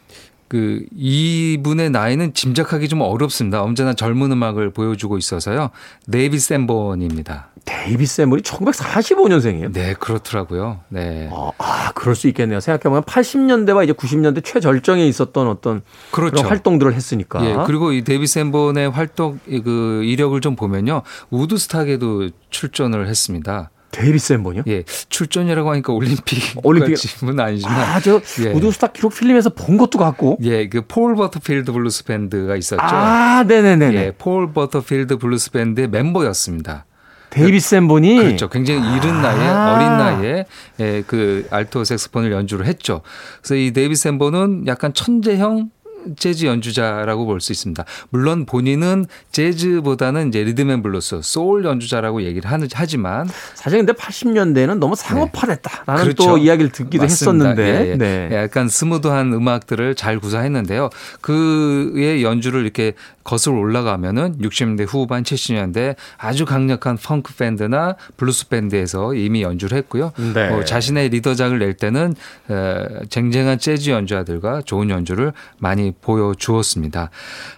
그 0.47 0.85
이분의 0.95 1.89
나이는 1.89 2.33
짐작하기 2.35 2.87
좀 2.87 3.01
어렵습니다. 3.01 3.63
언제나 3.63 3.93
젊은 3.93 4.31
음악을 4.31 4.69
보여주고 4.71 5.17
있어서요. 5.17 5.71
데이비드 6.07 6.37
샌본입니다. 6.37 7.47
데이비드 7.65 8.05
샌본이 8.05 8.43
1945년생이에요. 8.43 9.73
네, 9.73 9.95
그렇더라고요. 9.99 10.81
네. 10.89 11.29
아, 11.33 11.51
아, 11.57 11.91
그럴 11.95 12.15
수 12.15 12.27
있겠네요. 12.27 12.59
생각해보면 12.59 13.03
80년대와 13.03 13.83
이제 13.85 13.93
90년대 13.93 14.43
최절정에 14.45 15.05
있었던 15.07 15.47
어떤 15.47 15.81
그 16.11 16.17
그렇죠. 16.21 16.43
런 16.43 16.45
활동들을 16.45 16.93
했으니까. 16.93 17.43
예, 17.43 17.57
그리고 17.65 17.91
이 17.91 18.03
데이비드 18.03 18.27
샌본의 18.27 18.91
활동 18.91 19.39
그 19.45 20.03
이력을 20.05 20.39
좀 20.41 20.55
보면요. 20.55 21.01
우드스탁에도 21.31 22.29
출전을 22.51 23.07
했습니다. 23.07 23.71
데이비드 23.95 24.19
샌본이요? 24.19 24.63
예, 24.67 24.83
출전이라고 25.09 25.71
하니까 25.71 25.93
올림픽 25.93 26.39
올림픽- 26.63 26.95
까지는 26.95 27.39
아니지만 27.39 27.75
아, 27.79 27.99
저 28.01 28.19
예. 28.43 28.51
우드스탁 28.51 28.93
기록 28.93 29.13
필름에서 29.15 29.51
본 29.51 29.77
것도 29.77 29.97
같고. 29.97 30.37
예, 30.43 30.67
그 30.67 30.81
폴 30.87 31.15
버터필드 31.15 31.71
블루스 31.71 32.03
밴드가 32.05 32.55
있었죠. 32.55 32.81
아, 32.83 33.43
네 33.47 33.61
네네네. 33.61 33.95
예, 33.95 34.11
폴 34.17 34.51
버터필드 34.53 35.17
블루스 35.17 35.51
밴드의 35.51 35.87
멤버였습니다. 35.87 36.85
데이비드 37.29 37.59
샌본이 37.59 38.15
그렇죠. 38.17 38.49
굉장히 38.49 38.79
이른 38.95 39.21
나이에 39.21 39.47
아. 39.47 39.73
어린 39.75 39.87
나이에 39.97 40.45
예, 40.79 41.03
그 41.07 41.47
알토 41.49 41.83
색소폰을 41.83 42.31
연주를 42.31 42.65
했죠. 42.65 43.01
그래서 43.41 43.55
이 43.55 43.71
데이비드 43.71 43.95
샌본은 43.95 44.67
약간 44.67 44.93
천재형 44.93 45.69
재즈 46.17 46.45
연주자라고 46.45 47.25
볼 47.25 47.39
수 47.41 47.51
있습니다. 47.51 47.83
물론 48.09 48.45
본인은 48.45 49.05
재즈보다는 49.31 50.29
이제 50.29 50.43
리듬 50.43 50.69
앤 50.69 50.81
블루스, 50.83 51.19
소울 51.21 51.65
연주자라고 51.65 52.23
얘기를 52.23 52.49
하는 52.49 52.67
하지만 52.73 53.27
사실 53.53 53.79
근데 53.79 53.93
80년대는 53.93 54.77
너무 54.79 54.95
상업화됐다라는 54.95 56.03
그렇죠. 56.03 56.23
또 56.25 56.37
이야기를 56.37 56.71
듣기도 56.71 57.03
맞습니다. 57.03 57.49
했었는데. 57.49 57.87
예, 57.87 57.91
예. 57.91 57.95
네. 57.97 58.29
약간 58.33 58.67
smooth한 58.69 59.33
음악들을 59.33 59.95
잘 59.95 60.19
구사했는데요. 60.19 60.89
그의 61.21 62.23
연주를 62.23 62.61
이렇게 62.63 62.93
거슬러 63.23 63.57
올라가면은 63.57 64.37
60년대 64.39 64.85
후반 64.87 65.23
70년대 65.23 65.95
아주 66.17 66.45
강력한 66.45 66.95
펑크 66.95 67.35
밴드나 67.35 67.95
블루스 68.17 68.49
밴드에서 68.49 69.15
이미 69.15 69.41
연주를 69.41 69.77
했고요. 69.79 70.11
네. 70.35 70.49
어, 70.49 70.63
자신의 70.63 71.09
리더작을 71.09 71.57
낼 71.57 71.73
때는 71.73 72.13
에, 72.51 73.05
쟁쟁한 73.09 73.57
재즈 73.57 73.89
연주자들과 73.89 74.61
좋은 74.61 74.91
연주를 74.91 75.33
많이 75.57 75.91
보여주었습니다. 76.01 77.09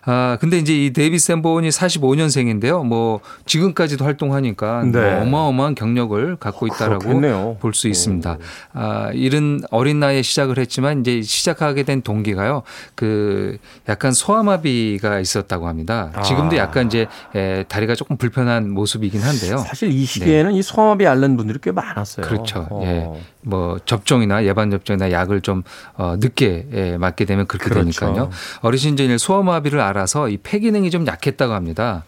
아 0.05 0.37
근데 0.39 0.57
이제 0.57 0.73
이 0.73 0.93
데이비드 0.93 1.19
샌본이 1.19 1.69
45년생인데요. 1.69 2.85
뭐 2.85 3.19
지금까지도 3.45 4.05
활동하니까 4.05 4.83
네. 4.83 5.15
뭐 5.15 5.21
어마어마한 5.21 5.75
경력을 5.75 6.35
갖고 6.37 6.67
있다라고 6.67 6.99
그렇겠네요. 6.99 7.57
볼수 7.59 7.87
있습니다. 7.87 8.37
아, 8.73 9.11
이른 9.13 9.61
어린 9.71 9.99
나이에 9.99 10.21
시작을 10.21 10.57
했지만 10.57 11.01
이제 11.01 11.21
시작하게 11.21 11.83
된 11.83 12.01
동기가요. 12.01 12.63
그 12.95 13.57
약간 13.89 14.11
소아마비가 14.13 15.19
있었다고 15.19 15.67
합니다. 15.67 16.11
지금도 16.23 16.55
아. 16.55 16.59
약간 16.59 16.87
이제 16.87 17.07
에, 17.35 17.63
다리가 17.63 17.95
조금 17.95 18.17
불편한 18.17 18.69
모습이긴 18.71 19.21
한데요. 19.21 19.57
사실 19.57 19.91
이 19.91 20.05
시기에는 20.05 20.53
이 20.53 20.61
소아마비 20.61 21.05
앓는 21.05 21.37
분들이 21.37 21.59
꽤 21.61 21.71
많았어요. 21.71 22.25
네. 22.25 22.29
그렇죠. 22.29 22.67
어. 22.69 22.81
예. 22.83 23.36
뭐 23.47 23.79
접종이나 23.85 24.43
예방 24.45 24.69
접종이나 24.69 25.11
약을 25.11 25.41
좀 25.41 25.63
어, 25.95 26.15
늦게 26.19 26.67
예, 26.73 26.97
맞게 26.97 27.25
되면 27.25 27.47
그렇게 27.47 27.69
그렇죠. 27.69 27.83
되니까요. 28.05 28.29
어린 28.61 28.85
시절에 28.85 29.17
소아마비를 29.17 29.79
앓아서 29.79 30.29
이 30.29 30.37
폐 30.43 30.59
기능이 30.59 30.91
좀 30.91 31.07
약했다고 31.07 31.53
합니다. 31.53 32.03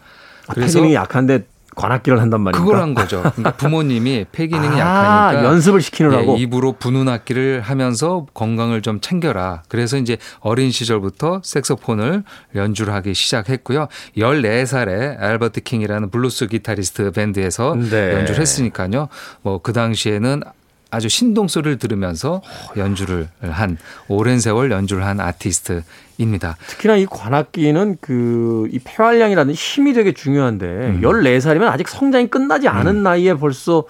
아, 0.46 0.54
폐 0.54 0.66
기능이 0.66 0.94
약한데 0.94 1.44
관악기를 1.76 2.20
한단 2.20 2.40
말입니까? 2.40 2.64
그걸 2.64 2.82
한 2.82 2.94
거죠. 2.94 3.20
그러니까 3.22 3.52
부모님이 3.52 4.26
폐 4.32 4.46
기능이 4.48 4.74
아, 4.82 5.30
약하니까 5.32 5.44
연습을 5.44 5.80
시키느라고. 5.80 6.36
예, 6.36 6.42
입으로 6.42 6.72
부는 6.72 7.08
악기를 7.08 7.60
하면서 7.60 8.26
건강을 8.34 8.82
좀 8.82 9.00
챙겨라. 9.00 9.62
그래서 9.68 9.96
이제 9.96 10.18
어린 10.40 10.70
시절부터 10.72 11.40
색소폰을 11.44 12.24
연주를 12.56 12.92
하기 12.94 13.14
시작했고요. 13.14 13.86
14살에 14.16 15.20
알버트 15.20 15.60
킹이라는 15.60 16.10
블루스 16.10 16.48
기타리스트 16.48 17.12
밴드에서 17.12 17.74
네. 17.76 18.14
연주를 18.14 18.40
했으니까요. 18.40 19.08
뭐 19.42 19.58
그 19.62 19.72
당시에는 19.72 20.42
아주 20.90 21.08
신동 21.08 21.48
소리를 21.48 21.78
들으면서 21.78 22.42
연주를 22.76 23.28
한 23.40 23.76
오랜 24.08 24.40
세월 24.40 24.70
연주를 24.70 25.04
한 25.04 25.20
아티스트입니다. 25.20 26.56
특히나 26.66 26.96
이 26.96 27.06
관악기는 27.06 27.98
그 28.00 28.50
이 28.70 28.78
폐활량이랑 28.78 29.54
힘이 29.54 29.92
되게 29.92 30.12
중요한데 30.12 30.66
음. 30.66 31.00
14살이면 31.02 31.62
아직 31.64 31.88
성장이 31.88 32.28
끝나지 32.28 32.68
않은 32.68 33.02
나이에 33.02 33.34
벌써 33.34 33.84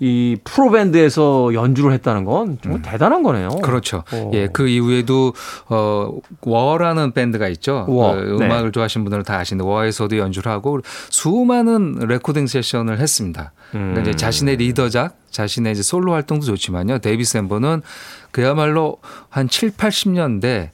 이 0.00 0.36
프로 0.44 0.70
밴드에서 0.70 1.52
연주를 1.54 1.92
했다는 1.92 2.24
건 2.24 2.58
정말 2.62 2.82
대단한 2.82 3.22
거네요. 3.22 3.48
음. 3.48 3.60
그렇죠. 3.60 4.04
어. 4.12 4.30
예, 4.34 4.46
그 4.46 4.68
이후에도 4.68 5.34
어 5.68 6.18
워라는 6.42 7.12
밴드가 7.12 7.48
있죠. 7.48 7.84
워, 7.88 8.14
그 8.14 8.36
네. 8.38 8.46
음악을 8.46 8.70
좋아하시는 8.70 9.04
분들은 9.04 9.24
다 9.24 9.38
아시는데 9.38 9.68
워에서도 9.68 10.16
연주를 10.16 10.52
하고 10.52 10.80
수많은 11.10 11.98
레코딩 12.06 12.46
세션을 12.46 13.00
했습니다. 13.00 13.52
그러니까 13.72 14.00
이제 14.02 14.10
음. 14.10 14.16
자신의 14.16 14.56
리더작, 14.56 15.16
자신의 15.30 15.72
이제 15.72 15.82
솔로 15.82 16.12
활동도 16.12 16.46
좋지만요. 16.46 16.98
데이비드 16.98 17.24
샌본은 17.24 17.82
그야말로 18.30 18.98
한 19.28 19.48
7, 19.48 19.72
80년대 19.72 20.70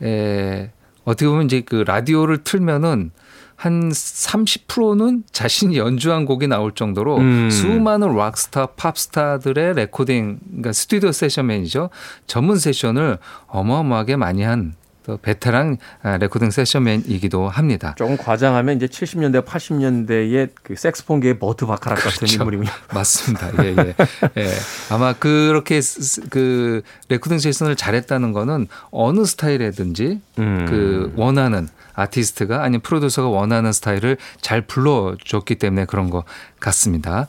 에 0.00 0.70
어떻게 1.04 1.26
보면 1.26 1.46
이제 1.46 1.62
그 1.62 1.82
라디오를 1.86 2.44
틀면은 2.44 3.10
한 3.58 3.90
30%는 3.90 5.24
자신이 5.32 5.78
연주한 5.78 6.26
곡이 6.26 6.46
나올 6.46 6.72
정도로 6.76 7.16
음. 7.18 7.50
수많은 7.50 8.14
락스타, 8.16 8.66
팝스타들의 8.76 9.74
레코딩, 9.74 10.38
그러니까 10.46 10.72
스튜디오 10.72 11.10
세션맨이죠. 11.10 11.90
전문 12.28 12.56
세션을 12.60 13.18
어마어마하게 13.48 14.14
많이 14.14 14.44
한 14.44 14.80
또 14.80 15.16
베테랑 15.20 15.78
아, 16.04 16.18
레코딩 16.18 16.52
세션맨이기도 16.52 17.48
합니다. 17.48 17.96
조금 17.98 18.16
과장하면 18.16 18.76
이제 18.76 18.86
70년대, 18.86 19.44
80년대의 19.44 20.50
그 20.62 20.76
색소폰계의 20.76 21.40
버트 21.40 21.66
바카락 21.66 21.98
같은 21.98 22.16
그렇죠. 22.18 22.34
인물이군요. 22.36 22.70
맞습니다. 22.94 23.50
예, 23.64 23.74
예. 23.76 23.94
예. 24.40 24.50
아마 24.90 25.14
그렇게 25.14 25.80
스- 25.80 26.20
그 26.30 26.82
레코딩 27.08 27.40
세션을 27.40 27.74
잘했다는 27.74 28.30
거는 28.32 28.68
어느 28.92 29.24
스타일이든지 29.24 30.20
음. 30.38 30.66
그 30.68 31.12
원하는 31.16 31.66
아티스트가 31.98 32.62
아니면 32.62 32.80
프로듀서가 32.80 33.28
원하는 33.28 33.72
스타일을 33.72 34.16
잘 34.40 34.62
불어줬기 34.62 35.56
때문에 35.56 35.84
그런 35.84 36.10
것 36.10 36.24
같습니다. 36.60 37.26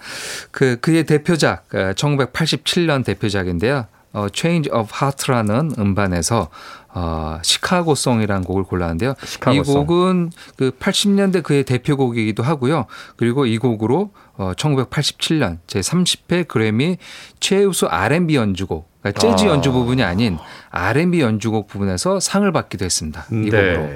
그 0.52 0.78
그의 0.80 1.06
대표작 1.06 1.68
1987년 1.70 3.04
대표작인데요. 3.04 3.88
어, 4.12 4.28
Change 4.34 4.72
of 4.72 4.92
Heart라는 5.00 5.74
음반에서 5.78 6.50
어, 6.92 7.40
Chicago 7.44 7.82
Song이라는 7.82 8.44
곡을 8.44 8.64
골랐는데요. 8.64 9.14
이 9.22 9.28
Chicago 9.28 9.61
Song. 9.61 9.86
곡은 9.86 10.32
그 10.58 10.72
80년대 10.72 11.44
그의 11.44 11.64
대표곡이기도 11.64 12.42
하고요. 12.42 12.88
그리고 13.18 13.46
이 13.46 13.58
곡으로 13.60 14.12
어, 14.38 14.54
1987년 14.56 15.60
제 15.68 15.80
30회 15.80 16.48
그래미 16.48 16.98
최우수 17.40 17.86
R&B 17.88 18.36
연주곡, 18.36 18.88
그러니까 19.02 19.20
재즈 19.20 19.46
아. 19.46 19.48
연주 19.48 19.72
부분이 19.72 20.04
아닌 20.04 20.38
R&B 20.72 21.22
연주곡 21.22 21.68
부분에서 21.68 22.20
상을 22.20 22.50
받기도 22.52 22.86
했습니다. 22.86 23.26
이 23.32 23.50
네. 23.50 23.76
곡으로. 23.76 23.90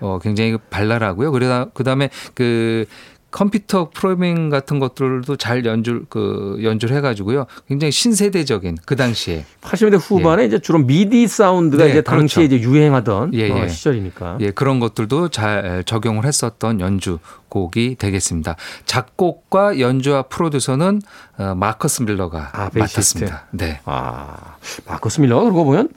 어, 0.00 0.18
굉장히 0.20 0.56
발랄하고요. 0.70 1.32
그러다 1.32 1.66
그다음에 1.72 2.10
그 2.34 2.86
컴퓨터 3.30 3.90
프로그래밍 3.90 4.48
같은 4.48 4.78
것들도 4.78 5.36
잘 5.36 5.66
연주 5.66 6.04
그 6.08 6.58
연주를 6.62 6.96
해가지고요. 6.96 7.46
굉장히 7.68 7.92
신세대적인 7.92 8.78
그 8.86 8.96
당시에 8.96 9.44
80년대 9.60 9.98
후반에 10.00 10.46
이제 10.46 10.58
주로 10.58 10.78
미디 10.78 11.26
사운드가 11.26 11.84
네, 11.84 11.90
이제 11.90 12.00
당시에 12.00 12.48
그렇죠. 12.48 12.56
이제 12.56 12.66
유행하던 12.66 13.34
예, 13.34 13.50
어, 13.50 13.64
예. 13.64 13.68
시절이니까. 13.68 14.38
예, 14.40 14.50
그런 14.50 14.80
것들도 14.80 15.28
잘 15.28 15.84
적용을 15.84 16.24
했었던 16.24 16.80
연주곡이 16.80 17.96
되겠습니다. 17.96 18.56
작곡과 18.86 19.78
연주와 19.78 20.22
프로듀서는 20.22 21.02
어, 21.36 21.54
마커스 21.54 22.02
밀러가 22.02 22.50
아. 22.52 22.70
맡았습니다. 22.72 23.46
네. 23.50 23.80
아, 23.84 24.56
마커스 24.86 25.20
밀러가 25.20 25.42
그러고 25.42 25.64
보면 25.64 25.90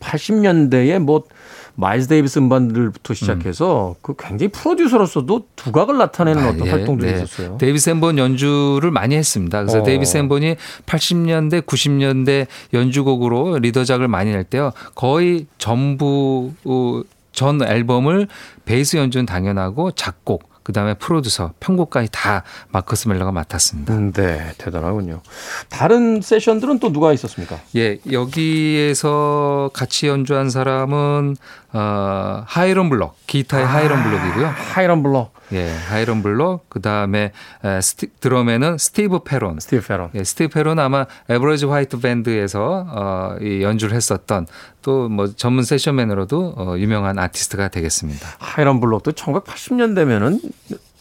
80년대에 0.00 0.98
뭐 0.98 1.24
마일스 1.74 2.08
데이비스 2.08 2.38
음반들부터 2.38 3.14
시작해서 3.14 3.96
그 4.02 4.14
굉장히 4.18 4.48
프로듀서로서도 4.48 5.46
두각을 5.56 5.96
나타내는 5.98 6.42
아, 6.42 6.48
어떤 6.48 6.66
예, 6.66 6.70
활동들이 6.70 7.12
네. 7.12 7.22
있었어요. 7.22 7.58
데이비드 7.58 7.90
샌본 7.90 8.18
연주를 8.18 8.90
많이 8.90 9.16
했습니다. 9.16 9.60
그래서 9.60 9.80
어. 9.80 9.82
데이비드 9.82 10.16
샌본이 10.18 10.56
80년대, 10.86 11.62
90년대 11.62 12.46
연주곡으로 12.72 13.58
리더작을 13.58 14.08
많이 14.08 14.32
낼 14.32 14.44
때요. 14.44 14.72
거의 14.94 15.46
전부 15.58 16.52
어, 16.64 17.02
전 17.32 17.62
앨범을 17.62 18.28
베이스 18.64 18.96
연주는 18.96 19.24
당연하고 19.24 19.92
작곡, 19.92 20.49
그다음에 20.70 20.94
프로듀서, 20.94 21.52
편곡까지 21.60 22.08
다 22.12 22.42
마커스 22.70 23.08
밀러가 23.08 23.32
맡았습니다. 23.32 23.94
음, 23.94 24.12
네, 24.12 24.52
대단하군요. 24.58 25.20
다른 25.68 26.20
세션들은 26.22 26.78
또 26.78 26.92
누가 26.92 27.12
있었습니까? 27.12 27.58
예, 27.76 27.98
여기에서 28.10 29.70
같이 29.72 30.06
연주한 30.06 30.48
사람은 30.50 31.36
어, 31.72 32.42
하이럼 32.46 32.88
블록, 32.88 33.16
기타의 33.26 33.64
하이럼 33.64 34.02
블록이고요. 34.02 34.46
하이럼 34.46 35.02
블록, 35.04 35.30
예, 35.52 35.72
하이럼 35.88 36.20
블록, 36.22 36.68
그다음에 36.68 37.30
에, 37.64 37.80
스티, 37.80 38.08
드럼에는 38.18 38.76
스티브 38.78 39.20
페론. 39.22 39.60
스티브 39.60 39.86
페론. 39.86 40.10
예, 40.16 40.24
스티브 40.24 40.52
페론 40.52 40.78
아마 40.80 41.06
애버리지 41.28 41.66
화이트 41.66 42.00
밴드에서 42.00 42.86
어, 42.88 43.36
이 43.40 43.62
연주를 43.62 43.94
했었던 43.96 44.46
또 44.82 45.10
뭐 45.10 45.28
전문 45.34 45.64
세션맨으로도 45.64 46.54
어, 46.56 46.74
유명한 46.78 47.18
아티스트가 47.18 47.68
되겠습니다. 47.68 48.28
하이럼 48.38 48.80
블록도 48.80 49.12
1980년대면은 49.12 50.40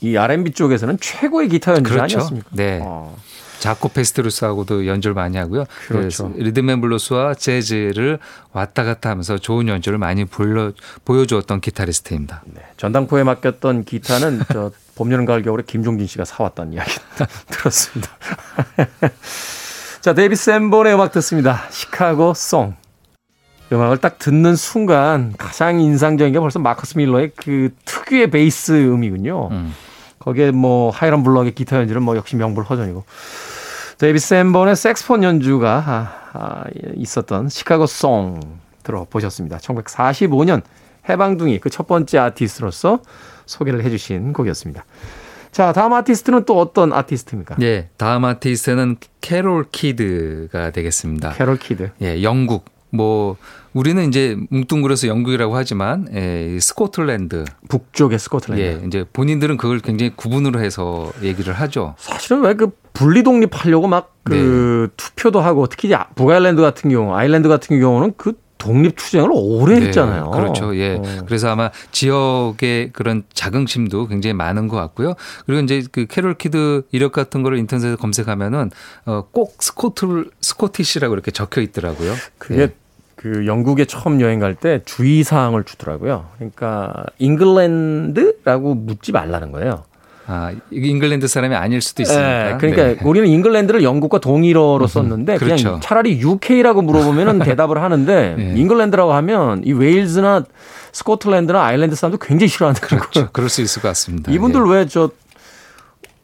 이 0.01 0.15
R&B 0.15 0.51
쪽에서는 0.51 0.97
최고의 0.99 1.49
기타 1.49 1.73
연주자 1.73 1.95
그렇죠. 1.95 2.17
아니었습니까? 2.17 2.49
네. 2.53 2.79
어, 2.83 3.17
자코 3.59 3.89
파스토리우스하고도 3.89 4.87
연주를 4.87 5.13
많이 5.13 5.37
하고요. 5.37 5.65
그렇죠. 5.87 6.31
그 6.31 6.39
리듬앤블루스와 6.39 7.33
재즈를 7.35 8.19
왔다 8.53 8.83
갔다 8.83 9.09
하면서 9.09 9.37
좋은 9.37 9.67
연주를 9.67 9.97
많이 9.97 10.23
보여, 10.25 10.71
보여주었던 11.03 11.59
기타리스트입니다. 11.59 12.43
네. 12.45 12.61
전당포에 12.77 13.23
맡겼던 13.23 13.83
기타는 13.83 14.41
저 14.53 14.71
봄, 14.95 15.11
여름, 15.11 15.25
가을, 15.25 15.43
겨울에 15.43 15.63
김종진 15.67 16.07
씨가 16.07 16.25
사왔다는 16.25 16.73
이야기 16.73 16.91
들었습니다. 17.51 18.09
자, 20.01 20.13
데이비드 20.13 20.49
샌본의 20.51 20.93
음악 20.93 21.11
듣습니다. 21.11 21.63
Chicago 21.69 22.33
Song. 22.33 22.75
음악을 23.71 23.97
딱 23.97 24.17
듣는 24.19 24.55
순간 24.55 25.33
가장 25.37 25.79
인상적인 25.79 26.33
게 26.33 26.39
벌써 26.39 26.59
마커스 26.59 26.97
밀러의 26.97 27.31
그 27.35 27.69
특유의 27.85 28.31
베이스 28.31 28.71
음이군요. 28.71 29.49
음. 29.51 29.73
거기에 30.19 30.51
뭐 30.51 30.89
하이럼 30.89 31.23
블록의 31.23 31.53
기타 31.55 31.77
연주는 31.77 32.01
뭐 32.01 32.17
역시 32.17 32.35
명불허전이고 32.35 33.03
데이비드 33.99 34.33
샌본의 34.33 34.75
색소폰 34.75 35.23
연주가 35.23 35.83
아, 35.85 36.29
아, 36.33 36.63
있었던 36.95 37.49
Chicago 37.49 37.85
Song 37.85 38.39
들어보셨습니다. 38.83 39.57
1945년 39.57 40.61
해방둥이 41.07 41.59
그 41.59 41.69
첫 41.69 41.87
번째 41.87 42.17
아티스트로서 42.17 42.99
소개를 43.45 43.83
해주신 43.83 44.33
곡이었습니다. 44.33 44.85
자 45.51 45.73
다음 45.73 45.93
아티스트는 45.93 46.45
또 46.45 46.59
어떤 46.59 46.93
아티스트입니까? 46.93 47.55
예, 47.61 47.89
다음 47.97 48.25
아티스트는 48.25 48.97
캐롤 49.21 49.65
키드가 49.71 50.71
되겠습니다. 50.71 51.33
캐롤 51.33 51.57
키드. 51.57 51.91
예, 52.01 52.21
영국. 52.23 52.65
뭐 52.91 53.37
우리는 53.73 54.07
이제 54.07 54.35
뭉뚱그려서 54.49 55.07
영국이라고 55.07 55.55
하지만 55.55 56.07
예, 56.13 56.55
이 56.55 56.59
스코틀랜드. 56.59 57.45
북쪽의 57.67 58.17
스코틀랜드. 58.19 58.61
예, 58.83 58.87
이제 58.87 59.05
본인들은 59.13 59.57
그걸 59.57 59.79
굉장히 59.79 60.11
구분으로 60.15 60.59
해서 60.59 61.11
얘기를 61.21 61.53
하죠. 61.53 61.95
사실은 61.97 62.41
왜 62.41 62.53
그 62.55 62.71
분리 62.93 63.23
독립하려고 63.23 63.87
막 63.87 64.38
그 64.38 64.89
투표도 64.97 65.39
하고 65.39 65.67
특히 65.67 65.87
이제 65.87 65.97
북아일랜드 66.15 66.61
같은 66.61 66.89
경우, 66.89 67.13
아일랜드 67.15 67.47
같은 67.47 67.79
경우는 67.79 68.13
그 68.17 68.33
독립 68.59 68.95
투쟁을 68.97 69.29
오래 69.33 69.79
네, 69.79 69.87
했잖아요. 69.87 70.29
그렇죠. 70.29 70.75
예. 70.75 70.97
어. 70.97 71.01
그래서 71.25 71.49
아마 71.49 71.71
지역의 71.91 72.91
그런 72.93 73.23
자긍심도 73.33 74.07
굉장히 74.07 74.33
많은 74.33 74.67
것 74.67 74.75
같고요. 74.75 75.15
그리고 75.47 75.61
이제 75.63 75.81
그 75.91 76.05
캐롤 76.05 76.35
키드 76.35 76.83
이력 76.91 77.13
같은 77.13 77.41
거를 77.41 77.57
인터넷에 77.57 77.95
검색하면은 77.95 78.69
어 79.05 79.22
꼭 79.22 79.55
스코틀 79.63 80.29
Scottish라고 80.41 81.13
이렇게 81.15 81.31
적혀 81.31 81.61
있더라고요. 81.61 82.13
그게 82.37 82.61
예. 82.61 82.69
그 83.15 83.47
영국에 83.47 83.85
처음 83.85 84.21
여행 84.21 84.39
갈 84.39 84.55
때 84.55 84.81
주의 84.85 85.23
사항을 85.23 85.63
주더라고요. 85.63 86.27
그러니까 86.37 86.93
잉글랜드라고 87.17 88.75
묻지 88.75 89.11
말라는 89.11 89.51
거예요. 89.51 89.83
아, 90.31 90.51
잉글랜드 90.69 91.27
사람이 91.27 91.55
아닐 91.55 91.81
수도 91.81 92.03
있으니까. 92.03 92.51
예, 92.51 92.57
그러니까 92.59 92.83
네. 92.83 92.97
우리는 93.03 93.27
잉글랜드를 93.27 93.81
영국과 93.81 94.19
동일어로 94.19 94.85
썼는데 94.85 95.37
그냥 95.37 95.57
그렇죠. 95.57 95.79
차라리 95.81 96.19
UK라고 96.21 96.83
물어보면은 96.83 97.39
대답을 97.43 97.81
하는데 97.81 98.35
네. 98.37 98.53
잉글랜드라고 98.55 99.11
하면 99.13 99.63
이 99.65 99.73
웨일즈나 99.73 100.43
스코틀랜드나 100.91 101.63
아일랜드 101.63 101.95
사람도 101.95 102.19
굉장히 102.19 102.47
싫어하는 102.49 102.79
거예요. 102.79 103.01
그렇죠. 103.01 103.29
그럴 103.31 103.49
수 103.49 103.63
있을 103.63 103.81
것 103.81 103.87
같습니다. 103.87 104.31
이분들 104.31 104.61
예. 104.67 104.71
왜저 104.71 105.09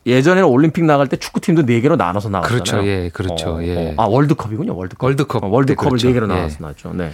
예전에는 0.06 0.48
올림픽 0.48 0.86
나갈 0.86 1.08
때 1.08 1.18
축구팀도 1.18 1.66
네 1.66 1.82
개로 1.82 1.96
나눠서 1.96 2.30
나갔잖아요. 2.30 2.64
그렇죠. 2.64 2.88
예, 2.88 3.10
그렇죠. 3.12 3.64
예. 3.64 3.96
아 3.98 4.04
월드컵이군요. 4.04 4.76
월드컵. 4.76 5.04
월드컵 5.04 5.44
어, 5.44 5.48
월드컵을 5.48 5.98
때네 5.98 6.14
그렇죠. 6.14 6.14
개로 6.14 6.26
예. 6.34 6.38
나눠서 6.38 6.58
나왔죠. 6.60 6.94
네. 6.94 7.12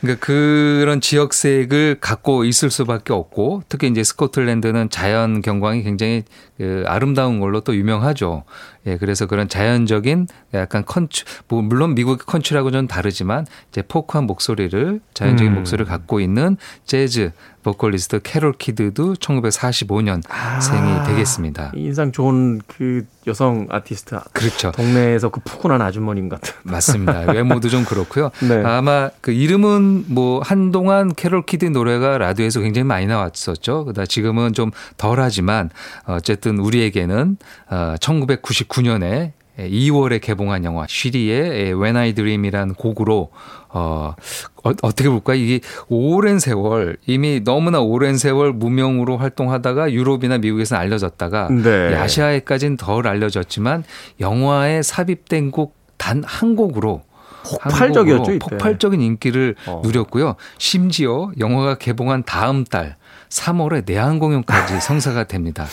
그러니까 0.00 0.24
그런 0.24 1.00
지역색을 1.00 1.98
갖고 2.00 2.44
있을 2.44 2.70
수밖에 2.70 3.12
없고 3.12 3.62
특히 3.68 3.88
이제 3.88 4.04
스코틀랜드는 4.04 4.90
자연 4.90 5.42
경관이 5.42 5.82
굉장히 5.82 6.22
그 6.56 6.84
아름다운 6.86 7.40
걸로 7.40 7.60
또 7.60 7.74
유명하죠. 7.74 8.44
예, 8.86 8.96
그래서 8.96 9.26
그런 9.26 9.48
자연적인 9.48 10.26
약간 10.54 10.84
컨츄, 10.84 11.24
뭐 11.48 11.62
물론 11.62 11.94
미국의 11.94 12.24
컨츄라고 12.26 12.68
는 12.70 12.86
다르지만 12.86 13.46
이제 13.70 13.82
포크한 13.82 14.24
목소리를 14.26 15.00
자연적인 15.14 15.52
음. 15.52 15.54
목소리를 15.56 15.86
갖고 15.86 16.20
있는 16.20 16.56
재즈 16.84 17.32
보컬리스트 17.62 18.20
캐롤 18.22 18.54
키드도 18.54 19.14
1945년 19.14 20.22
생이 20.60 21.06
되겠습니다. 21.06 21.72
인상 21.74 22.12
좋은 22.12 22.60
그 22.66 23.04
여성 23.26 23.66
아티스트. 23.68 24.18
그렇죠. 24.32 24.72
동네에서 24.72 25.28
그 25.28 25.40
푸근한 25.40 25.82
아주머님 25.82 26.28
같은. 26.28 26.54
맞습니다. 26.62 27.32
외모도 27.32 27.68
좀 27.68 27.84
그렇고요. 27.84 28.30
네. 28.40 28.62
아마 28.64 29.10
그 29.20 29.32
이름은 29.32 30.06
뭐 30.08 30.40
한동안 30.42 31.14
캐롤 31.14 31.44
키드 31.44 31.66
노래가 31.66 32.16
라디오에서 32.18 32.60
굉장히 32.60 32.84
많이 32.84 33.06
나왔었죠. 33.06 33.84
그다 33.86 34.06
지금은 34.06 34.54
좀 34.54 34.70
덜하지만 34.96 35.70
어쨌든 36.06 36.58
우리에게는 36.58 37.36
어 37.70 37.94
1999년에 38.68 39.32
2월에 39.58 40.20
개봉한 40.20 40.64
영화 40.64 40.86
쉬리의 40.88 41.74
When 41.74 41.96
I 41.96 42.12
Dream이라는 42.12 42.74
곡으로 42.74 43.30
어, 43.70 44.14
어 44.64 44.70
어떻게 44.82 45.08
볼까 45.08 45.34
이게 45.34 45.60
오랜 45.88 46.38
세월 46.38 46.96
이미 47.06 47.42
너무나 47.42 47.80
오랜 47.80 48.18
세월 48.18 48.52
무명으로 48.52 49.16
활동하다가 49.16 49.92
유럽이나 49.92 50.38
미국에서는 50.38 50.80
알려졌다가 50.80 51.48
네. 51.50 51.90
이 51.90 51.94
아시아에까지는 51.96 52.76
덜 52.76 53.08
알려졌지만 53.08 53.82
영화에 54.20 54.82
삽입된 54.82 55.50
곡 55.50 55.78
단 55.98 56.22
한 56.24 56.56
곡으로 56.56 57.02
폭발적이었죠, 57.44 58.32
이때. 58.32 58.38
폭발적인 58.38 59.00
인기를 59.00 59.56
어. 59.66 59.82
누렸고요. 59.84 60.36
심지어 60.58 61.30
영화가 61.38 61.76
개봉한 61.76 62.22
다음 62.24 62.64
달 62.64 62.96
3월에 63.28 63.84
내한 63.84 64.18
공연까지 64.18 64.80
성사가 64.80 65.24
됩니다. 65.24 65.66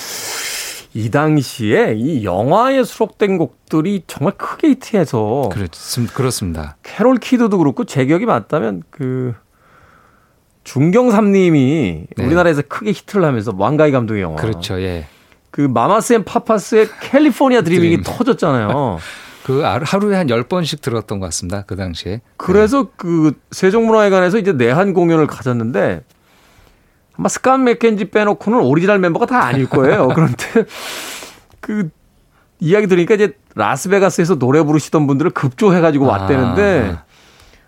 이 0.95 1.11
당시에 1.11 1.93
이 1.97 2.23
영화에 2.23 2.85
수록된 2.85 3.37
곡들이 3.37 4.03
정말 4.07 4.31
크게 4.37 4.69
히트해서 4.69 5.49
그렇습, 5.51 6.13
그렇습니다. 6.13 6.77
캐롤 6.83 7.17
키드도 7.17 7.57
그렇고 7.57 7.83
제 7.83 8.05
기억이 8.05 8.25
맞다면 8.25 8.81
그 8.89 9.33
중경삼림이 10.63 12.05
네. 12.15 12.25
우리나라에서 12.25 12.61
크게 12.61 12.91
히트를 12.91 13.25
하면서 13.25 13.53
왕가위 13.53 13.91
감독의 13.91 14.21
영화. 14.21 14.37
그렇죠. 14.37 14.79
예. 14.81 15.05
그 15.51 15.59
마마스 15.59 16.13
앤 16.13 16.23
파파스의 16.23 16.87
California 17.01 17.59
Dreaming이 17.63 18.01
드림. 18.01 18.03
터졌잖아요. 18.03 18.97
그 19.43 19.63
하루에 19.63 20.15
한 20.15 20.27
10번씩 20.27 20.79
들었던 20.81 21.19
것 21.19 21.25
같습니다. 21.27 21.63
그 21.67 21.75
당시에. 21.75 22.21
그래서 22.37 22.87
그 22.95 23.33
세종문화회관에서 23.51 24.37
이제 24.37 24.53
내한 24.53 24.93
공연을 24.93 25.27
가졌는데 25.27 26.03
아마 27.17 27.29
스캇 27.29 27.63
맥켄지 27.63 28.05
빼놓고는 28.11 28.59
오리지널 28.59 28.99
멤버가 28.99 29.25
다 29.25 29.43
아닐 29.45 29.67
거예요. 29.69 30.09
그런데 30.15 30.35
그 31.59 31.89
이야기 32.59 32.87
들으니까 32.87 33.15
이제 33.15 33.33
라스베가스에서 33.55 34.35
노래 34.37 34.61
부르시던 34.63 35.07
분들을 35.07 35.31
급조해가지고 35.31 36.05
아. 36.05 36.17
왔대는데 36.17 36.97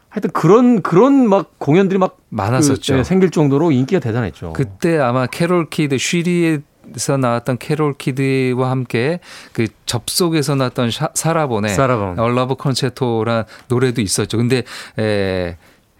하여튼 0.09 0.29
그런 0.31 0.81
그런 0.81 1.29
막 1.29 1.51
공연들이 1.59 1.97
막 1.99 2.17
많았었죠. 2.29 2.93
그, 2.93 2.99
예, 2.99 3.03
생길 3.03 3.29
정도로 3.29 3.71
인기가 3.71 3.99
대단했죠. 3.99 4.53
그때 4.53 4.97
아마 4.97 5.27
캐롤 5.27 5.69
키드 5.69 5.97
쉬리에서 5.97 7.17
나왔던 7.19 7.57
캐롤 7.59 7.93
키드와 7.97 8.71
함께 8.71 9.19
그 9.53 9.67
접속에서 9.85 10.55
나왔던 10.55 10.91
샤- 10.91 11.09
사라 11.13 11.40
본의 11.40 11.73
사라 11.75 11.97
본. 11.97 12.19
A 12.19 12.24
Lover's 12.24 12.55
Concerto란 12.55 13.43
노래도 13.67 14.01
있었죠. 14.01 14.37
근데 14.37 14.63
에 14.97 15.57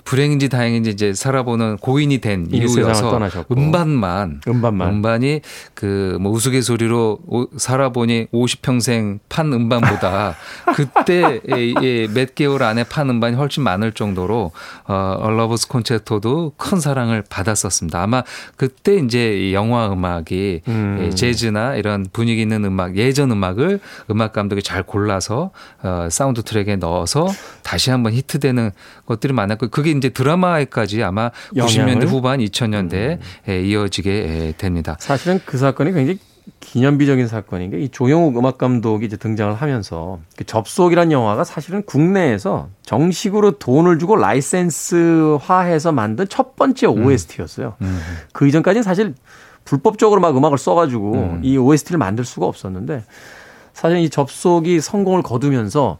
불행인지 0.08 0.48
다행인지 0.48 0.89
이제 0.91 1.13
사라 1.13 1.39
본은 1.39 1.78
고인이 1.78 2.20
된이 2.20 2.48
이후여서. 2.52 3.20
음반만 3.52 4.39
음반만. 4.48 4.89
음반이 4.89 5.41
그 5.74 6.17
뭐 6.22 6.32
우스갯소리로 6.32 7.20
오- 7.28 7.48
사라 7.58 7.93
본이 7.93 8.28
50평생 8.34 9.20
판 9.28 9.52
음반보다 9.52 10.36
그때 10.76 11.41
예, 11.54 11.74
예, 11.84 12.08
몇 12.08 12.34
개월 12.36 12.63
안에 12.63 12.86
판 12.86 13.10
음반이 13.10 13.36
훨씬 13.36 13.63
많을 13.63 13.91
정도로 13.91 14.52
어 14.88 15.17
A 15.20 15.26
Lover's 15.26 15.68
Concerto도 15.68 16.54
큰 16.58 16.80
사랑을 16.80 17.24
받았었습니다. 17.30 18.02
아마 18.02 18.24
그때 18.56 18.96
이제 18.96 19.38
이 19.38 19.54
영화 19.54 19.91
음악이 19.91 20.62
음. 20.70 21.00
예, 21.02 21.10
재즈나 21.10 21.76
이런 21.76 22.08
분위기 22.12 22.41
있는 22.41 22.63
음악 22.63 22.96
예전 22.96 23.30
음악을 23.32 23.80
음악 24.10 24.32
감독이 24.34 24.63
잘 24.63 24.84
골라서 24.84 25.52
어 25.84 26.08
사운드 26.10 26.41
트랙에 26.43 26.78
넣어서 26.78 27.28
다시 27.63 27.91
한번 27.91 28.13
히트되는 28.13 28.72
것들이 29.06 29.34
많았고 29.34 29.67
그게 29.67 29.91
이제 29.98 30.10
드라마에까지 30.10 31.04
아마 31.04 31.32
영향을? 31.56 31.96
90년대 31.96 32.08
후반 32.08 32.40
2000년대에 32.40 33.20
에 33.48 33.62
이어지게 33.62 34.12
에, 34.12 34.54
됩니다. 34.58 34.96
사실은 35.00 35.40
그 35.46 35.58
사건이 35.58 35.94
굉장히 35.94 36.20
기념비적인 36.62 37.28
사건인 37.28 37.72
게 37.72 37.78
이 37.78 37.90
조영욱 37.90 38.38
음악 38.38 38.58
감독이 38.58 39.06
이제 39.06 39.18
등장을 39.18 39.54
하면서 39.54 40.20
그 40.38 40.46
접속이란 40.46 41.12
영화가 41.12 41.44
사실은 41.44 41.84
국내에서 41.84 42.70
정식으로 42.84 43.60
돈을 43.60 44.00
주고 44.00 44.16
라이센스화해서 44.16 45.92
만든 45.92 46.28
첫 46.30 46.56
번째 46.56 46.88
OST였어요. 46.88 47.76
음. 47.82 48.00
그 48.34 48.48
이전까지는 48.48 48.84
사실 48.84 49.14
불법적으로 49.66 50.22
막 50.22 50.36
음악을 50.38 50.58
써가지고 50.58 51.14
음. 51.14 51.40
이 51.44 51.58
OST를 51.58 51.98
만들 51.98 52.24
수가 52.24 52.46
없었는데 52.46 53.04
사실 53.74 53.98
이 53.98 54.10
접속이 54.10 54.80
성공을 54.80 55.22
거두면서 55.24 55.98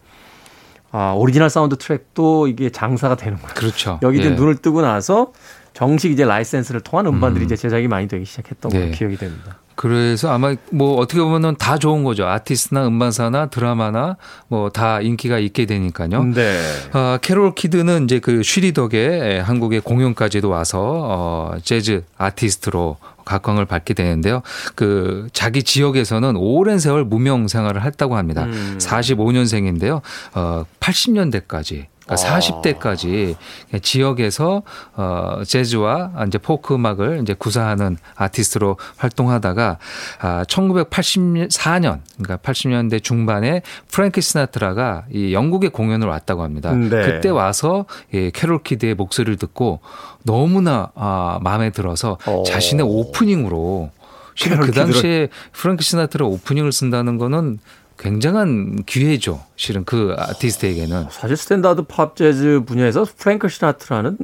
아, 0.92 1.14
오리지널 1.14 1.50
사운드 1.50 1.78
트랙도 1.78 2.48
이게 2.48 2.70
장사가 2.70 3.16
되는 3.16 3.38
거예요. 3.38 3.54
그렇죠. 3.54 4.00
여기 4.04 4.20
이제 4.20 4.30
예. 4.32 4.34
눈을 4.36 4.56
뜨고 4.56 4.82
나서 4.82 5.34
정식 5.74 6.12
이제 6.12 6.26
라이센스를 6.26 6.82
통한 6.82 7.06
음반들이 7.06 7.44
음. 7.44 7.46
이제 7.46 7.56
제작이 7.56 7.88
많이 7.88 8.08
되기 8.08 8.26
시작했던 8.26 8.72
걸로 8.72 8.86
네. 8.86 8.92
기억이 8.92 9.18
됩니다. 9.18 9.60
그래서 9.78 10.32
아마 10.34 10.56
뭐 10.72 10.98
어떻게 10.98 11.22
보면은 11.22 11.56
다 11.58 11.78
좋은 11.78 12.04
거죠. 12.04 12.26
아티스트나 12.28 12.88
음반사나 12.88 13.46
드라마나 13.46 14.18
뭐 14.50 14.70
다 14.70 15.02
인기가 15.02 15.40
있게 15.40 15.66
되니까요. 15.66 16.24
네. 16.34 16.60
아, 16.92 17.20
캐롤 17.22 17.56
키드는 17.56 18.04
이제 18.06 18.20
그 18.20 18.44
쉬리 18.44 18.74
덕에 18.74 19.40
한국의 19.40 19.82
공연까지도 19.82 20.50
와서 20.50 20.82
어, 20.84 21.58
재즈 21.64 22.04
아티스트로 22.18 22.98
각광을 23.24 23.66
받게 23.66 23.94
되는데요. 23.94 24.42
그 24.76 25.28
자기 25.34 25.62
지역에서는 25.64 26.36
오랜 26.38 26.80
세월 26.80 27.04
무명 27.06 27.48
생활을 27.48 27.84
했다고 27.84 28.18
합니다. 28.18 28.44
음. 28.46 28.78
45년생인데요. 28.80 30.02
어, 30.34 30.66
80년대까지 30.80 31.86
그러니까 32.08 32.36
아. 32.36 32.40
40대까지 32.40 33.36
지역에서 33.82 34.64
어 34.96 35.42
재즈와 35.46 36.12
이제 36.28 36.38
포크 36.38 36.74
음악을 36.74 37.20
이제 37.22 37.34
구사하는 37.34 37.98
아티스트로 38.16 38.78
활동하다가 38.96 39.78
아 40.22 40.44
1984년 40.46 42.00
그러니까 42.18 42.38
80년대 42.38 43.04
중반에 43.04 43.62
프랭키 43.92 44.22
시나트라가 44.22 45.06
이 45.12 45.34
영국에 45.34 45.68
공연을 45.68 46.08
왔다고 46.08 46.44
합니다. 46.44 46.74
네. 46.74 46.90
그때 46.90 47.30
와서 47.30 47.86
이 48.14 48.32
캐롤 48.34 48.64
키드의 48.64 48.96
목소리를 48.96 49.38
듣고 49.38 49.82
너무나 50.24 50.92
아 50.96 51.40
마음에 51.42 51.70
들어서 51.70 52.18
어. 52.26 52.44
자신의 52.44 52.86
오프닝으로 52.86 53.92
실은 54.36 54.62
그 54.62 54.72
당시에 54.72 55.30
프랭키 55.52 55.84
시나트라 55.84 56.26
오프닝을 56.26 56.72
쓴다는 56.72 57.18
거는 57.18 57.60
굉장한 57.98 58.84
기회죠. 58.86 59.44
실은 59.56 59.84
그 59.84 60.16
아티스트에게는. 60.18 61.08
사실 61.10 61.36
스탠다드 61.36 61.84
팝 61.84 62.16
재즈 62.16 62.62
분야에서 62.66 63.06
프랭크 63.18 63.50
시나트라는 63.50 64.18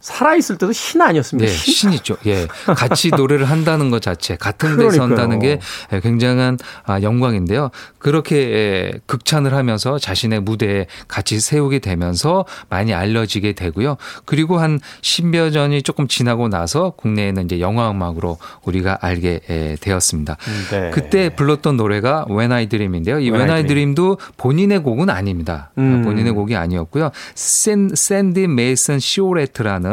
살아있을 0.00 0.56
때도 0.58 0.72
신 0.72 1.00
아니었습니까? 1.02 1.50
네, 1.50 1.56
신? 1.56 1.74
신이죠. 1.74 2.16
예. 2.26 2.46
같이 2.76 3.10
노래를 3.14 3.44
한다는 3.44 3.90
것 3.90 4.00
자체, 4.00 4.36
같은 4.36 4.76
데서 4.76 4.88
그러니까요. 4.88 5.02
한다는 5.02 5.38
게 5.40 5.60
굉장한 6.02 6.58
아, 6.84 7.02
영광인데요. 7.02 7.70
그렇게 7.98 8.36
예, 8.36 8.92
극찬을 9.06 9.52
하면서 9.54 9.98
자신의 9.98 10.40
무대에 10.40 10.86
같이 11.06 11.38
세우게 11.38 11.80
되면서 11.80 12.46
많이 12.70 12.94
알려지게 12.94 13.52
되고요. 13.52 13.96
그리고 14.24 14.58
한 14.58 14.80
10여 15.02 15.52
년이 15.52 15.82
조금 15.82 16.08
지나고 16.08 16.48
나서 16.48 16.90
국내에는 16.96 17.44
이제 17.44 17.60
영화 17.60 17.90
음악으로 17.90 18.38
우리가 18.64 18.98
알게 19.02 19.40
예, 19.50 19.76
되었습니다. 19.80 20.36
네. 20.70 20.90
그때 20.94 21.28
불렀던 21.28 21.76
노래가 21.76 22.24
When 22.30 22.52
I 22.52 22.68
Dream인데요. 22.68 23.18
이 23.20 23.28
When 23.30 23.40
When 23.40 23.50
I 23.50 23.66
Dream도 23.66 24.18
본인의 24.38 24.82
곡은 24.82 25.10
아닙니다. 25.10 25.70
음. 25.78 26.02
본인의 26.02 26.32
곡이 26.32 26.56
아니었고요. 26.56 27.10
샌, 27.34 27.90
샌디 27.94 28.46
메이슨 28.46 28.98
시오레트라는 28.98 29.89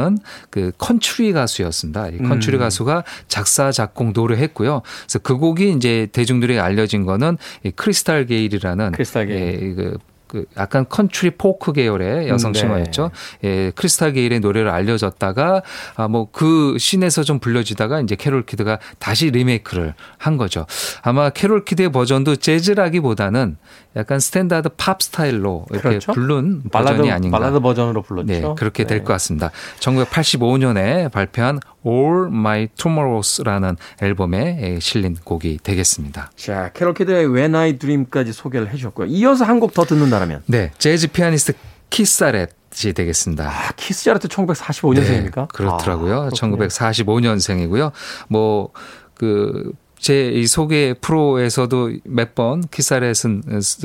그 0.49 0.71
컨츄리 0.77 1.33
가수였습니다. 1.33 2.09
이 2.09 2.17
컨츄리 2.17 2.57
음. 2.57 2.59
가수가 2.59 3.03
작사, 3.27 3.71
작곡, 3.71 4.11
노래했고요. 4.13 4.81
그래서 5.01 5.19
그 5.19 5.37
곡이 5.37 5.71
이제 5.71 6.07
대중들에게 6.11 6.59
알려진 6.59 7.05
거는 7.05 7.37
이 7.63 7.71
크리스탈 7.71 8.25
게일이라는 8.25 8.91
크리스탈 8.91 9.27
게일. 9.27 9.39
예, 9.39 9.73
그, 9.73 9.97
그 10.27 10.45
약간 10.57 10.85
컨트리 10.87 11.31
포크 11.31 11.71
계열의 11.71 12.27
여성 12.27 12.51
음, 12.51 12.53
네. 12.53 12.59
싱어였죠. 12.59 13.11
예, 13.45 13.71
크리스탈 13.75 14.13
게일의 14.13 14.41
노래를 14.41 14.69
알려졌다가 14.69 15.63
아 15.95 16.07
뭐그 16.07 16.77
scene에서 16.77 17.23
좀 17.23 17.39
불려지다가 17.39 18.01
이제 18.01 18.15
캐롤 18.15 18.45
키드가 18.45 18.79
다시 18.99 19.31
리메이크를 19.31 19.93
한 20.17 20.37
거죠. 20.37 20.65
아마 21.01 21.29
캐롤 21.29 21.63
키드의 21.65 21.91
버전도 21.91 22.35
재즈라기보다는 22.35 23.57
약간 23.97 24.19
스탠다드 24.19 24.69
팝 24.77 25.01
스타일로 25.01 25.65
이렇게 25.71 25.89
그렇죠. 25.89 26.13
부른 26.13 26.69
발라드, 26.71 26.91
버전이 26.97 27.11
아닌가. 27.11 27.37
발라드 27.39 27.59
버전으로 27.59 28.01
불렀죠. 28.03 28.27
네, 28.27 28.41
그렇게 28.57 28.83
될 28.85 28.99
네. 28.99 29.03
것 29.03 29.13
같습니다. 29.13 29.51
1985년에 29.79 31.11
발표한 31.11 31.59
All 31.85 32.27
My 32.27 32.67
Tomorrows라는 32.75 33.75
앨범에 34.01 34.59
예, 34.61 34.79
실린 34.79 35.15
곡이 35.23 35.59
되겠습니다. 35.63 36.31
자, 36.35 36.71
캐롤 36.73 36.93
키드의 36.93 37.27
When 37.33 37.55
I 37.55 37.77
Dream까지 37.77 38.33
소개를 38.33 38.69
해주셨고요. 38.69 39.07
이어서 39.07 39.43
한 39.45 39.59
곡 39.59 39.73
더 39.73 39.83
듣는다면 39.85 40.43
네, 40.45 40.71
재즈 40.77 41.07
피아니스트 41.09 41.53
키스 41.89 42.51
자렛이 42.85 42.93
되겠습니다. 42.93 43.49
아, 43.49 43.71
키스 43.75 44.03
자렛 44.03 44.27
1945년생입니까? 44.27 45.35
네, 45.35 45.47
그렇더라고요. 45.51 46.21
아, 46.21 46.29
1945년생이고요. 46.29 47.91
뭐 48.29 48.71
그 49.17 49.71
제 50.07 50.31
이 50.33 50.47
소개 50.47 50.93
프로에서도 50.99 51.91
몇 52.05 52.33
번 52.35 52.61
키스 52.69 52.97
자렛은 52.97 53.41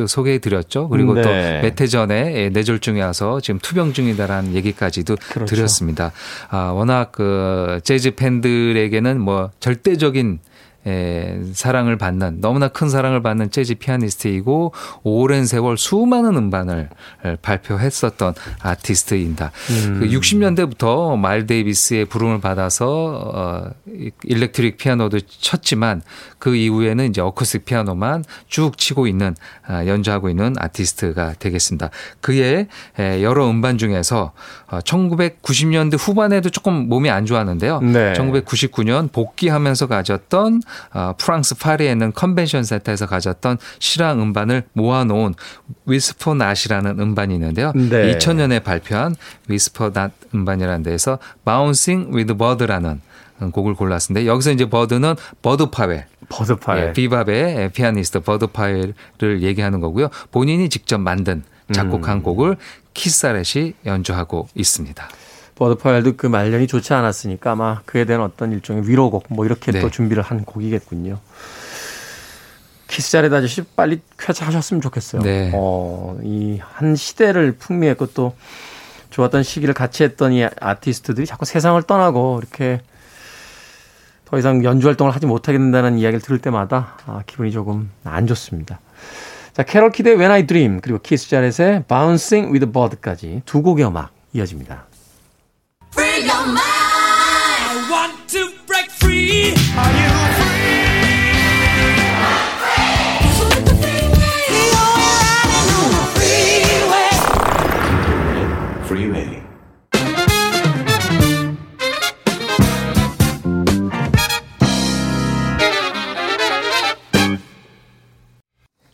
소개해 0.06 0.38
드렸죠. 0.38 0.88
그리고 0.88 1.14
네. 1.14 1.22
또몇 1.22 1.80
해 1.80 1.86
전에 1.86 2.50
뇌졸중에 2.50 3.00
와서 3.02 3.40
지금 3.40 3.58
투병 3.60 3.92
중이다라는 3.92 4.54
얘기까지도 4.54 5.16
그렇죠. 5.30 5.54
드렸습니다. 5.54 6.12
아, 6.50 6.72
워낙 6.74 7.12
그 7.12 7.80
재즈 7.84 8.14
팬들에게는 8.16 9.20
뭐 9.20 9.50
절대적인 9.60 10.40
에, 10.86 11.38
사랑을 11.52 11.96
받는 11.96 12.40
너무나 12.40 12.68
큰 12.68 12.88
사랑을 12.88 13.22
받는 13.22 13.50
재즈 13.50 13.76
피아니스트이고 13.76 14.72
오랜 15.04 15.46
세월 15.46 15.78
수많은 15.78 16.36
음반을 16.36 16.88
에, 17.24 17.36
발표했었던 17.40 18.34
아티스트입니다. 18.60 19.52
음. 19.70 19.98
그 20.00 20.08
60년대부터 20.08 21.16
마일스 21.18 21.46
데이비스의 21.46 22.06
부름을 22.06 22.40
받아서 22.40 23.32
어, 23.34 23.70
이- 23.86 24.10
electric 24.24 24.76
피아노도 24.76 25.20
쳤지만 25.20 26.02
그 26.38 26.56
이후에는 26.56 27.08
이제 27.10 27.20
어쿠스틱 27.20 27.64
피아노만 27.64 28.24
쭉 28.48 28.76
치고 28.76 29.06
있는 29.06 29.36
아, 29.66 29.86
연주하고 29.86 30.28
있는 30.28 30.54
아티스트가 30.58 31.34
되겠습니다. 31.38 31.90
그의 32.20 32.66
에, 32.98 33.22
여러 33.22 33.48
음반 33.48 33.78
중에서 33.78 34.32
어, 34.68 34.78
1990년대 34.80 35.96
후반에도 35.98 36.50
조금 36.50 36.88
몸이 36.88 37.10
안 37.10 37.26
좋았는데요. 37.26 37.80
네. 37.80 38.12
1999년 38.14 39.12
복귀하면서 39.12 39.86
가졌던 39.86 40.62
어, 40.92 41.14
프랑스 41.18 41.56
파리에 41.56 41.90
있는 41.92 42.12
컨벤션 42.12 42.64
센터에서 42.64 43.06
가졌던 43.06 43.58
실황 43.78 44.20
음반을 44.20 44.64
모아놓은 44.72 45.34
Whisper 45.86 46.34
Not이라는 46.34 47.00
음반이 47.00 47.34
있는데요. 47.34 47.72
네. 47.74 48.16
2000년에 48.16 48.62
발표한 48.62 49.14
Whisper 49.48 49.90
Not 49.92 50.12
음반이라는 50.34 50.82
데서 50.82 51.18
Bouncing 51.44 52.14
with 52.14 52.34
Bud라는 52.34 53.00
곡을 53.50 53.74
골랐는데 53.74 54.26
여기서 54.26 54.52
이제 54.52 54.68
버드는 54.68 55.16
버드 55.42 55.70
파웰, 55.70 56.06
버드 56.28 56.56
파웰. 56.56 56.84
예, 56.84 56.92
비밥의 56.92 57.70
피아니스트 57.72 58.20
버드 58.20 58.48
파웰을 58.48 58.94
얘기하는 59.42 59.80
거고요. 59.80 60.08
본인이 60.30 60.68
직접 60.68 60.98
만든 60.98 61.42
작곡한 61.72 62.18
음. 62.18 62.22
곡을 62.22 62.56
키스 62.94 63.31
자렛이 63.31 63.74
연주하고 63.86 64.48
있습니다. 64.54 65.08
버드 65.62 65.87
파웰도 65.87 66.16
그 66.16 66.26
말년이 66.26 66.66
좋지 66.66 66.92
않았으니까 66.92 67.52
아마 67.52 67.82
그에 67.84 68.04
대한 68.04 68.22
어떤 68.22 68.50
일종의 68.52 68.88
위로곡 68.88 69.26
뭐 69.28 69.44
이렇게 69.44 69.70
네. 69.70 69.80
또 69.80 69.90
준비를 69.90 70.22
한 70.22 70.44
곡이겠군요. 70.44 71.18
키스 72.88 73.10
자렛 73.12 73.32
아저씨 73.32 73.62
빨리 73.62 74.00
쾌차하셨으면 74.18 74.80
좋겠어요. 74.82 75.22
네. 75.22 75.50
어, 75.54 76.18
이 76.22 76.58
한 76.60 76.96
시대를 76.96 77.52
풍미했고 77.52 78.06
또 78.08 78.34
좋았던 79.10 79.42
시기를 79.42 79.72
같이 79.74 80.02
했던 80.02 80.32
이 80.32 80.44
아티스트들이 80.44 81.26
자꾸 81.26 81.44
세상을 81.44 81.80
떠나고 81.84 82.40
이렇게 82.42 82.80
더 84.24 84.38
이상 84.38 84.64
연주 84.64 84.88
활동을 84.88 85.14
하지 85.14 85.26
못하게 85.26 85.58
된다는 85.58 85.98
이야기를 85.98 86.20
들을 86.20 86.38
때마다 86.38 86.96
아, 87.06 87.22
기분이 87.26 87.52
조금 87.52 87.90
안 88.04 88.26
좋습니다. 88.26 88.80
자, 89.52 89.62
캐럴 89.62 89.92
키드의 89.92 90.16
When 90.16 90.30
I 90.32 90.46
Dream 90.46 90.80
그리고 90.80 90.98
키스 90.98 91.28
자렛의 91.28 91.84
Bouncing 91.86 92.50
with 92.52 92.72
Bird까지 92.72 93.42
두 93.44 93.62
곡의 93.62 93.86
음악 93.86 94.10
이어집니다. 94.32 94.86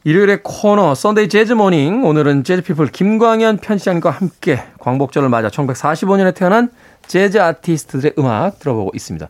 일요일의 0.08 0.40
코너 0.42 0.94
썬데이 0.94 1.28
재즈 1.28 1.52
모닝 1.52 2.02
오늘은 2.02 2.42
재즈피플 2.42 2.86
김광현 2.86 3.58
편집장님과 3.58 4.08
함께 4.08 4.62
광복절을 4.78 5.28
맞아 5.28 5.48
1945년에 5.48 6.34
태어난 6.34 6.70
재즈 7.08 7.38
아티스트들의 7.40 8.12
음악 8.18 8.58
들어보고 8.60 8.92
있습니다. 8.94 9.28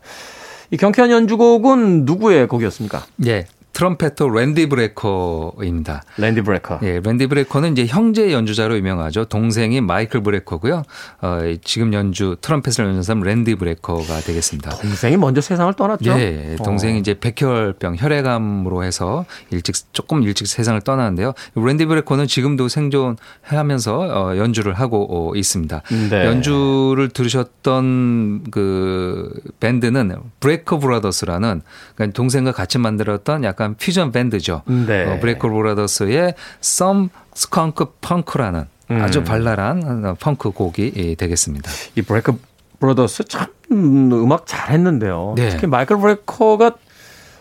이 0.71 0.77
경쾌한 0.77 1.11
연주곡은 1.11 2.05
누구의 2.05 2.47
곡이었습니까? 2.49 3.07
예. 3.27 3.47
트럼페터 3.79 4.29
랜디 4.29 4.69
브레커입니다. 4.69 6.03
랜디 6.17 6.41
브레커. 6.41 6.81
예, 6.83 7.01
랜디 7.01 7.29
브레커는 7.29 7.73
이제 7.73 7.87
형제 7.87 8.33
연주자로 8.33 8.77
유명하죠. 8.77 9.27
동생이 9.27 9.81
마이클 9.81 10.21
브레커고요. 10.21 10.83
어, 11.23 11.41
지금 11.63 11.95
연주 11.95 12.37
트럼펫을 12.41 12.85
연주한 12.85 13.03
사람 13.05 13.23
랜디 13.23 13.55
브레커가 13.55 14.19
되겠습니다. 14.19 14.71
동생이 14.71 15.17
먼저 15.17 15.41
세상을 15.41 15.73
떠났죠. 15.75 16.11
예, 16.11 16.57
동생이 16.65 16.95
어. 16.95 16.97
이제 16.97 17.15
백혈병 17.21 17.95
혈액암으로 17.99 18.83
해서 18.83 19.25
일찍 19.51 19.77
조금 19.93 20.25
일찍 20.25 20.49
세상을 20.49 20.81
떠나는데요. 20.81 21.35
랜디 21.55 21.87
브레커는 21.87 22.27
지금도 22.27 22.67
생존하면서 22.67 23.99
어, 24.01 24.37
연주를 24.39 24.75
하고 24.75 25.07
어, 25.09 25.37
있습니다. 25.37 25.83
네. 26.11 26.27
연주를 26.27 27.11
들으셨던 27.11 28.51
그 28.51 29.33
밴드는 29.61 30.17
브레커 30.41 30.81
브라더스라는 30.81 31.63
그러니까 31.95 32.17
동생과 32.17 32.51
같이 32.51 32.79
만들었던 32.79 33.45
약간 33.45 33.68
퓨전 33.77 34.13
밴드죠. 34.13 34.63
네. 34.67 35.07
어, 35.07 35.19
브레커 35.21 35.49
브라더스의 35.49 36.35
Some 36.63 37.09
Skunk 37.37 37.85
Funk라는 38.01 38.65
음. 38.91 39.01
아주 39.03 39.23
발랄한 39.23 40.05
어, 40.05 40.17
펑크 40.19 40.51
곡이 40.53 40.93
예, 40.97 41.15
되겠습니다. 41.15 41.71
이 41.97 42.03
브레커 42.03 42.37
브라더스 42.81 43.25
참 43.25 43.47
음, 43.73 44.13
음악 44.13 44.47
잘했는데요. 44.47 45.35
네. 45.37 45.49
특히 45.51 45.67
마이클 45.67 45.99
브레커가 45.99 46.73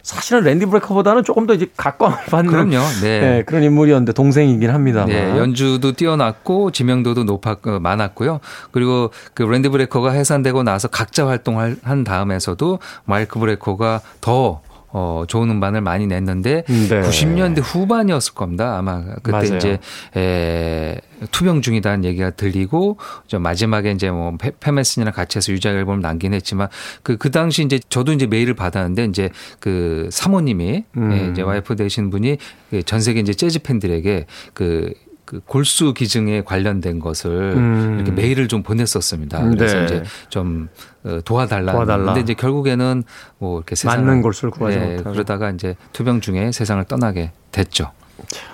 사실은 0.01 0.43
랜디 0.43 0.65
브레커보다는 0.67 1.25
조금 1.25 1.47
더 1.47 1.53
이제 1.53 1.67
각광을 1.75 2.17
받는 2.29 2.51
그럼요. 2.51 2.77
네. 3.01 3.19
네, 3.19 3.43
그런 3.45 3.61
인물이었는데 3.63 4.13
동생이긴 4.13 4.69
합니다만. 4.69 5.09
네, 5.09 5.37
연주도 5.37 5.91
뛰어났고 5.91 6.71
지명도도 6.71 7.25
높았 7.25 7.57
어, 7.67 7.79
많았고요. 7.79 8.39
그리고 8.71 9.11
그 9.33 9.43
랜디 9.43 9.69
브레커가 9.69 10.11
해산되고 10.11 10.63
나서 10.63 10.87
각자 10.87 11.27
활동을 11.27 11.77
한 11.83 12.03
다음에서도 12.03 12.79
마이클 13.03 13.37
브레커가 13.37 14.01
더 14.21 14.61
어, 14.99 15.25
좋은 15.27 15.47
음반을 15.51 15.81
많이 15.81 16.07
냈는데 16.07 16.63
네. 16.65 17.01
90년대 17.01 17.61
후반이었을 17.63 18.33
겁니다. 18.33 18.79
아마 18.79 19.03
그때 19.21 19.31
맞아요. 19.31 19.55
이제 19.57 19.77
에, 20.15 20.99
투병 21.31 21.61
중이다는 21.61 22.03
얘기가 22.03 22.31
들리고 22.31 22.97
저 23.27 23.37
마지막에 23.37 23.91
이제 23.91 24.09
뭐 24.09 24.35
팻- 24.39 24.53
팻 24.59 24.74
메스니랑 24.74 25.13
같이 25.13 25.37
해서 25.37 25.53
유작 25.53 25.75
앨범을 25.75 26.01
남긴 26.01 26.33
했지만 26.33 26.67
그그 27.03 27.29
당시 27.29 27.63
이제 27.63 27.79
저도 27.89 28.11
이제 28.11 28.25
메일을 28.25 28.55
받았는데 28.55 29.05
이제 29.05 29.29
그 29.59 30.09
사모님이 30.11 30.85
음. 30.97 31.11
예, 31.11 31.31
이제 31.31 31.43
와이프 31.43 31.75
되신 31.75 32.09
분이 32.09 32.37
그전 32.71 32.99
세계 32.99 33.19
이제 33.19 33.35
재즈 33.35 33.59
팬들에게 33.59 34.25
그 34.55 34.91
그 35.27 35.41
골수 35.45 35.93
기증에 35.93 36.41
관련된 36.41 36.99
것을 36.99 37.53
음. 37.57 37.95
이렇게 37.97 38.11
메일을 38.11 38.47
좀 38.47 38.63
보냈었습니다. 38.63 39.49
그래서 39.49 39.77
네. 39.79 39.83
이제 39.83 40.03
좀 40.29 40.69
어, 41.03 41.19
도와달라. 41.25 41.73
도와달라. 41.73 42.05
근데 42.05 42.21
이제 42.21 42.33
결국에는 42.33 43.03
뭐 43.37 43.57
이렇게 43.57 43.75
세상을 43.75 44.05
맞는 44.05 44.21
골수를 44.21 44.51
구하지 44.51 44.77
예, 44.77 44.85
못하고. 44.85 45.11
그러다가 45.11 45.49
이제 45.51 45.75
투병 45.91 46.21
중에 46.21 46.53
세상을 46.53 46.81
떠나게 46.85 47.31
됐죠. 47.51 47.91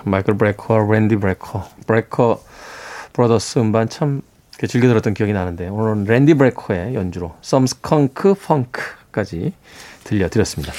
마이클 0.04 0.36
브레커, 0.36 0.76
랜디 0.90 1.14
브레커, 1.16 1.64
브레커 1.86 2.42
브라더스 3.12 3.60
음반 3.60 3.88
참 3.88 4.22
즐겨 4.68 4.88
들었던 4.88 5.14
기억이 5.14 5.32
나는데 5.32 5.68
오늘은 5.68 6.04
랜디 6.04 6.34
브레이커의 6.34 6.96
연주로 6.96 7.36
Some 7.44 7.64
Skunk 7.64 8.32
Funk까지 8.32 9.52
들려드렸습니다. 10.02 10.72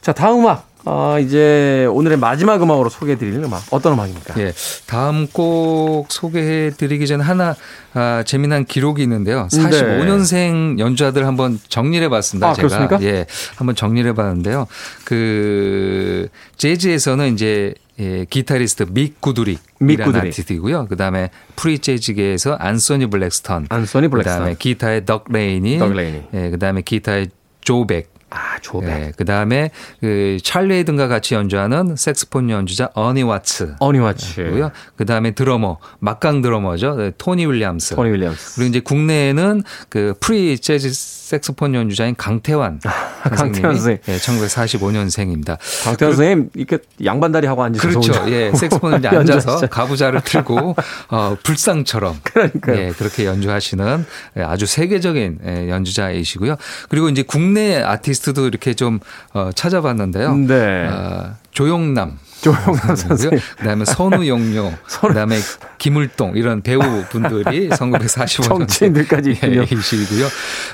자 0.00 0.14
다음 0.14 0.40
음악 0.40 0.66
아, 0.88 1.18
이제 1.18 1.84
오늘의 1.90 2.16
마지막 2.16 2.62
음악으로 2.62 2.88
소개해 2.88 3.18
드릴 3.18 3.34
음악 3.42 3.60
어떤 3.72 3.94
음악입니까? 3.94 4.34
예. 4.40 4.52
다음 4.86 5.26
곡 5.26 6.06
소개해 6.10 6.70
드리기 6.70 7.08
전에 7.08 7.24
하나 7.24 7.56
아, 7.92 8.22
재미난 8.24 8.64
기록이 8.64 9.02
있는데요. 9.02 9.48
45년생 9.50 10.78
연주자들 10.78 11.26
한번 11.26 11.58
정리를 11.68 12.04
해 12.04 12.08
봤습니다. 12.08 12.50
아, 12.50 12.54
제가. 12.54 12.68
그렇습니까? 12.68 13.02
예. 13.02 13.26
한번 13.56 13.74
정리를 13.74 14.08
해 14.08 14.14
봤는데요. 14.14 14.68
그 15.04 16.28
재즈에서는 16.56 17.32
이제 17.34 17.74
예, 17.98 18.26
기타리스트 18.28 18.84
믹 18.90 19.20
구두릭 19.20 19.58
믹 19.80 19.94
이라는. 19.94 20.20
아티스트이고요. 20.20 20.86
그다음에 20.86 21.30
프리 21.56 21.78
재즈계에서 21.80 22.54
안소니 22.54 23.06
블랙스턴. 23.06 23.66
안소니 23.70 24.08
블랙스턴. 24.08 24.34
그다음에 24.38 24.56
기타의 24.56 25.04
덕 25.04 25.24
레이니. 25.32 25.78
덕 25.78 25.94
레이니. 25.94 26.22
예, 26.34 26.50
그다음에 26.50 26.82
기타의 26.82 27.30
조 27.62 27.80
벡. 27.80 28.15
아 28.30 28.58
조 28.60 28.69
벡. 28.69 28.88
예, 28.90 29.12
그다음에 29.16 29.70
그 30.00 30.38
찰리 30.42 30.74
헤이든과 30.74 31.06
같이 31.06 31.34
연주하는 31.34 31.94
색소폰 31.96 32.50
연주자 32.50 32.90
어니 32.94 33.22
와츠. 33.22 33.76
어니 33.78 33.98
와츠. 34.00 34.50
고요. 34.50 34.72
그다음에 34.96 35.30
드러머, 35.30 35.78
막강 36.00 36.42
드러머죠. 36.42 36.96
네, 36.96 37.12
토니 37.16 37.46
윌리엄스. 37.46 37.94
토니 37.94 38.10
윌리엄스. 38.10 38.56
그리고 38.56 38.68
이제 38.68 38.80
국내에는 38.80 39.62
그 39.88 40.14
프리 40.20 40.58
재즈 40.58 40.90
색소폰 41.26 41.74
연주자인 41.74 42.14
강태환 42.16 42.78
선생님이 42.80 43.36
강태환 43.36 43.74
선생님. 43.74 43.98
예, 44.06 44.16
1945년생입니다. 44.16 45.58
강태환 45.82 46.14
선생님 46.14 46.50
이렇게 46.54 46.78
양반다리 47.04 47.48
하고 47.48 47.64
앉으셔서 47.64 48.00
그렇죠. 48.00 48.30
예, 48.30 48.52
색소폰을 48.52 49.00
이제. 49.00 49.08
앉아서 49.18 49.66
가부좌를 49.66 50.20
틀고 50.20 50.76
어, 51.08 51.36
불상처럼 51.42 52.20
그러니까요. 52.22 52.78
예, 52.78 52.90
그렇게 52.90 53.24
연주하시는 53.26 54.06
예, 54.36 54.42
아주 54.42 54.66
세계적인 54.66 55.38
예, 55.44 55.68
연주자이시고요. 55.68 56.54
그리고 56.88 57.08
이제 57.08 57.22
국내 57.22 57.82
아티스트도 57.82 58.46
이렇게 58.46 58.74
좀 58.74 59.00
어, 59.32 59.50
찾아봤는데요. 59.52 60.32
네. 60.36 60.86
어, 60.86 61.34
조용남 61.56 62.18
조용남 62.42 62.94
선생님. 62.94 63.40
그다음에 63.56 63.86
선우용료, 63.86 64.72
그다음에 65.08 65.38
김을동 65.78 66.36
이런 66.36 66.60
배우분들이 66.60 67.70
1945년 67.70 68.42
정치인들까지. 68.68 69.30
이시고요. 69.30 70.26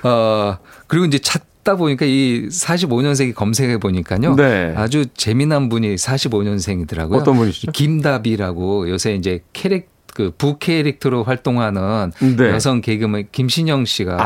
어 0.02 0.58
그리고 0.88 1.06
이제 1.06 1.18
찾다 1.20 1.76
보니까 1.76 2.04
이 2.04 2.48
45년생이 2.48 3.32
검색해 3.32 3.78
보니까요. 3.78 4.34
네. 4.34 4.74
아주 4.76 5.06
재미난 5.14 5.68
분이 5.68 5.94
45년생이더라고요. 5.94 7.14
어떤 7.14 7.36
분이시죠? 7.36 7.70
김다비라고 7.70 8.90
요새 8.90 9.14
이제 9.14 9.44
캐릭 9.52 9.91
그 10.14 10.30
부캐릭터로 10.36 11.24
활동하는 11.24 12.12
네. 12.36 12.50
여성 12.50 12.80
개그맨 12.82 13.28
김신영 13.32 13.84
씨가 13.86 14.16
아. 14.20 14.24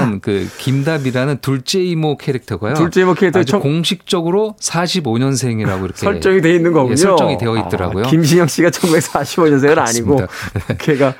하는 0.00 0.20
그 0.20 0.48
김다비라는 0.58 1.38
둘째 1.42 1.82
이모 1.82 2.16
캐릭터고요. 2.16 2.74
둘째 2.74 3.02
이모 3.02 3.14
캐릭터 3.14 3.40
아주 3.40 3.50
청- 3.52 3.60
공식적으로 3.60 4.56
45년생이라고 4.60 5.84
이렇게 5.84 5.96
설정이 5.98 6.40
돼 6.40 6.54
있는 6.54 6.72
거군요. 6.72 6.92
예, 6.92 6.96
설정이 6.96 7.36
되어 7.38 7.56
있더라고요. 7.58 8.04
아, 8.06 8.08
김신영 8.08 8.46
씨가 8.46 8.70
1945년생은 8.70 9.78
아니고 9.78 10.16
그렇습니다. 10.16 10.74
걔가 10.78 11.14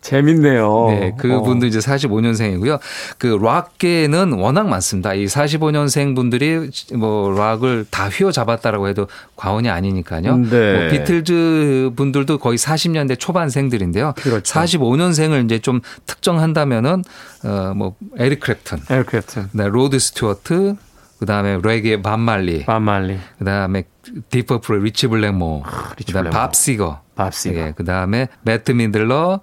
재밌네요. 0.00 0.86
네, 0.88 1.14
그분도 1.18 1.66
이제 1.66 1.78
45년생이고요. 1.78 2.78
그 3.18 3.26
락계는 3.26 4.32
워낙 4.32 4.68
많습니다. 4.68 5.14
이 5.14 5.26
45년생 5.26 6.14
분들이 6.14 6.70
뭐 6.94 7.30
락을 7.36 7.86
다 7.90 8.08
휘어잡았다라고 8.08 8.88
해도 8.88 9.08
과언이 9.36 9.68
아니니까요. 9.68 10.36
네. 10.36 10.78
뭐 10.78 10.90
비틀즈 10.90 11.90
분들도 11.96 12.38
거의 12.38 12.56
40년대 12.58 13.18
초반생들인데요. 13.18 14.14
그렇죠. 14.16 14.58
45년생을 14.58 15.44
이제 15.44 15.58
좀 15.58 15.80
특정한다면은 16.06 17.04
어뭐 17.44 17.96
에릭 18.18 18.40
클랩튼, 18.40 18.90
에릭 18.90 19.06
클랩튼, 19.06 19.50
그다음에 19.52 19.70
로드 19.70 19.98
스튜어트, 19.98 20.76
그다음에 21.18 21.58
레게 21.62 22.00
밥 22.00 22.20
말리, 22.20 22.64
밥 22.64 22.82
말리, 22.82 23.18
그다음에 23.38 23.84
딥 24.30 24.43
퍼플의 24.43 24.82
리치 24.82 25.06
블랙모어, 25.08 25.62
아, 25.66 25.92
리치 25.98 26.06
그다음에 26.12 26.30
블랙모어. 26.30 26.42
밥 26.42 26.54
시거, 26.54 27.00
밥 27.14 27.34
시거. 27.34 27.56
예, 27.56 27.72
그다음에 27.76 28.28
베트 28.42 28.72
미들러, 28.72 29.40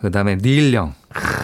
그다음에 0.00 0.36
닐 0.36 0.72
영, 0.74 0.94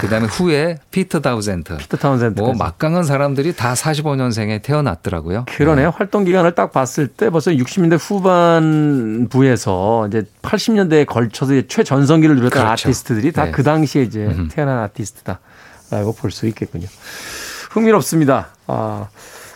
그다음에 0.00 0.26
후에 0.26 0.78
피트 0.90 1.96
타운센드. 1.96 2.14
피트 2.14 2.22
타운센드. 2.22 2.40
뭐 2.40 2.54
막강한 2.54 3.04
사람들이 3.04 3.54
다 3.56 3.74
45년생에 3.74 4.62
태어났더라고요. 4.62 5.46
그러네요. 5.48 5.92
활동 5.96 6.24
기간을 6.24 6.54
딱 6.54 6.72
봤을 6.72 7.08
때 7.08 7.30
벌써 7.30 7.50
60년대 7.50 7.98
후반부에서 8.00 10.06
이제 10.08 10.24
80년대에 10.42 11.06
걸쳐서 11.06 11.54
이제 11.54 11.66
최전성기를 11.68 12.36
누렸던 12.36 12.62
그렇죠. 12.62 12.88
아티스트들이 12.88 13.32
다 13.32 13.46
네. 13.46 13.50
그 13.50 13.62
당시에 13.62 14.02
이제 14.02 14.34
태어난 14.50 14.78
아티스트다라고 14.80 16.14
볼 16.16 16.30
수 16.30 16.46
있겠군요. 16.46 16.86
흥미롭습니다. 17.70 18.48
아, 18.68 19.08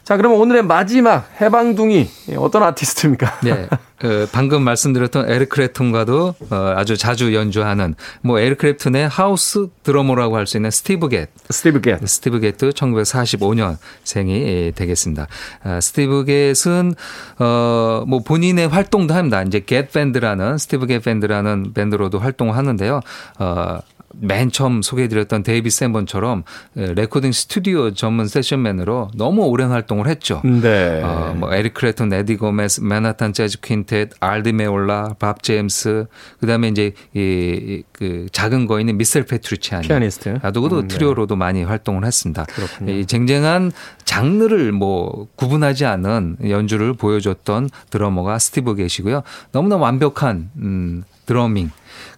자, 0.09 0.17
그러면 0.17 0.39
오늘의 0.39 0.63
마지막 0.63 1.29
해방둥이 1.39 2.09
어떤 2.39 2.63
아티스트입니까? 2.63 3.41
네. 3.45 3.69
그 4.01 4.27
방금 4.33 4.63
말씀드렸던 4.63 5.29
에릭 5.31 5.51
클랩튼과도 5.51 6.35
어, 6.51 6.75
아주 6.77 6.97
자주 6.97 7.35
연주하는 7.35 7.95
뭐 8.23 8.39
에릭 8.39 8.57
클랩튼의 8.57 9.07
하우스 9.11 9.67
드러머라고 9.83 10.39
할 10.39 10.47
수 10.47 10.57
있는 10.57 10.71
스티브 10.71 11.11
갯. 11.11 11.29
스티브 11.51 11.83
갯. 11.83 11.99
스티브 12.09 12.41
갯도 12.41 12.71
1945년 12.71 13.77
생이 14.03 14.73
되겠습니다. 14.75 15.27
아, 15.63 15.79
스티브 15.79 16.25
갯은 16.25 16.95
어뭐 17.39 18.21
본인의 18.25 18.69
활동도 18.69 19.13
합니다. 19.13 19.43
이제 19.43 19.61
갯 19.61 19.93
밴드라는 19.93 20.57
스티브 20.57 20.87
갯 20.87 21.01
밴드라는 21.01 21.75
밴드로도 21.75 22.19
활동을 22.19 22.57
하는데요. 22.57 23.01
어 23.41 23.79
맨 24.21 24.51
처음 24.51 24.83
소개해드렸던 24.83 25.43
데이비 25.43 25.71
샌번처럼 25.71 26.45
레코딩 26.75 27.33
스튜디오 27.33 27.93
전문 27.93 28.27
세션맨으로 28.27 29.11
너무 29.15 29.43
오랜 29.45 29.71
활동을 29.71 30.09
했죠. 30.09 30.43
네. 30.45 31.03
어, 31.03 31.35
뭐 31.37 31.53
에릭 31.55 31.75
클랩튼, 31.75 32.13
에디 32.13 32.37
고메스, 32.37 32.81
맨하탄 32.83 33.33
재즈 33.33 33.61
퀸텟, 33.61 34.11
알 34.21 34.37
디 34.37 34.53
메올라, 34.53 35.15
밥 35.19 35.43
제임스, 35.43 36.07
그다음에 36.41 36.69
이제 36.69 36.93
이 37.15 37.83
그 37.99 38.27
작은 38.31 38.67
거인은 38.67 38.97
미셸 38.97 39.25
페트루치아니, 39.25 39.89
피아니스트. 39.89 40.39
아, 40.43 40.53
누구도 40.53 40.77
음, 40.79 40.83
네. 40.83 40.95
트리오로도 40.95 41.35
많이 41.35 41.65
활동을 41.65 42.05
했습니다. 42.05 42.45
그렇군요. 42.45 42.93
이 42.93 43.07
쟁쟁한 43.07 43.73
장르를 44.05 44.71
뭐 44.71 45.27
구분하지 45.35 45.85
않은 45.85 46.37
연주를 46.49 46.95
보여줬던 46.95 47.71
드러머가 47.91 48.39
스티브 48.39 48.77
갯이고요. 48.77 49.25
너무나 49.51 49.77
완벽한 49.77 50.51
음, 50.59 51.03
drumming. 51.27 51.71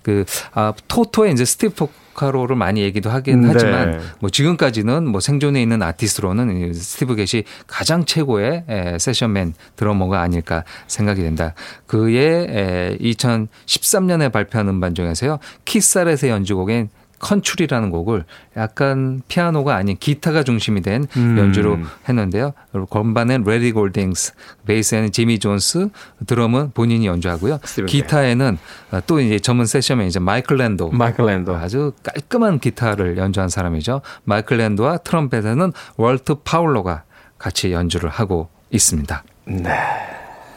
그, 0.02 0.24
아, 0.52 0.72
토토의 0.88 1.32
이제 1.32 1.44
스티브 1.44 1.74
포카로를 1.74 2.56
많이 2.56 2.82
얘기도 2.82 3.10
하긴 3.10 3.42
네. 3.42 3.50
하지만 3.52 4.00
뭐 4.20 4.30
지금까지는 4.30 5.06
뭐 5.06 5.20
생존에 5.20 5.60
있는 5.62 5.82
아티스트로는 5.82 6.56
이 6.56 6.74
스티브 6.74 7.16
갯이 7.16 7.44
가장 7.66 8.04
최고의 8.04 8.64
에, 8.68 8.98
세션맨 8.98 9.54
드러머가 9.76 10.20
아닐까 10.20 10.64
생각이 10.86 11.22
된다. 11.22 11.54
그의 11.86 12.46
에, 12.48 12.98
2013년에 13.00 14.32
발표한 14.32 14.68
음반 14.68 14.94
중에서요. 14.94 15.38
키스 15.64 15.92
자렛의 15.92 16.30
연주곡인 16.30 16.88
컨트리라는 17.20 17.90
곡을 17.90 18.24
약간 18.56 19.22
피아노가 19.28 19.76
아닌 19.76 19.96
기타가 19.98 20.42
중심이 20.42 20.80
된 20.80 21.06
음. 21.16 21.38
연주로 21.38 21.78
했는데요. 22.08 22.52
건반엔 22.90 23.44
래리 23.44 23.70
골딩스, 23.72 24.32
베이스에는 24.66 25.12
지미 25.12 25.38
존슨, 25.38 25.90
드럼은 26.26 26.72
본인이 26.72 27.06
연주하고요. 27.06 27.60
스티븐 27.62 27.86
기타에는 27.86 28.58
또 29.06 29.20
이제 29.20 29.38
전문 29.38 29.66
세션맨 29.66 30.08
이제 30.08 30.18
마이클 30.18 30.56
랜도 30.56 30.90
마이클 30.90 31.26
랜도. 31.26 31.56
아주 31.56 31.92
깔끔한 32.02 32.58
기타를 32.58 33.16
연주한 33.18 33.48
사람이죠. 33.48 34.00
마이클 34.24 34.56
랜도와 34.56 34.98
트럼펫에는 34.98 35.72
월트 35.96 36.36
파울러가 36.42 37.04
같이 37.38 37.72
연주를 37.72 38.10
하고 38.10 38.48
있습니다. 38.70 39.22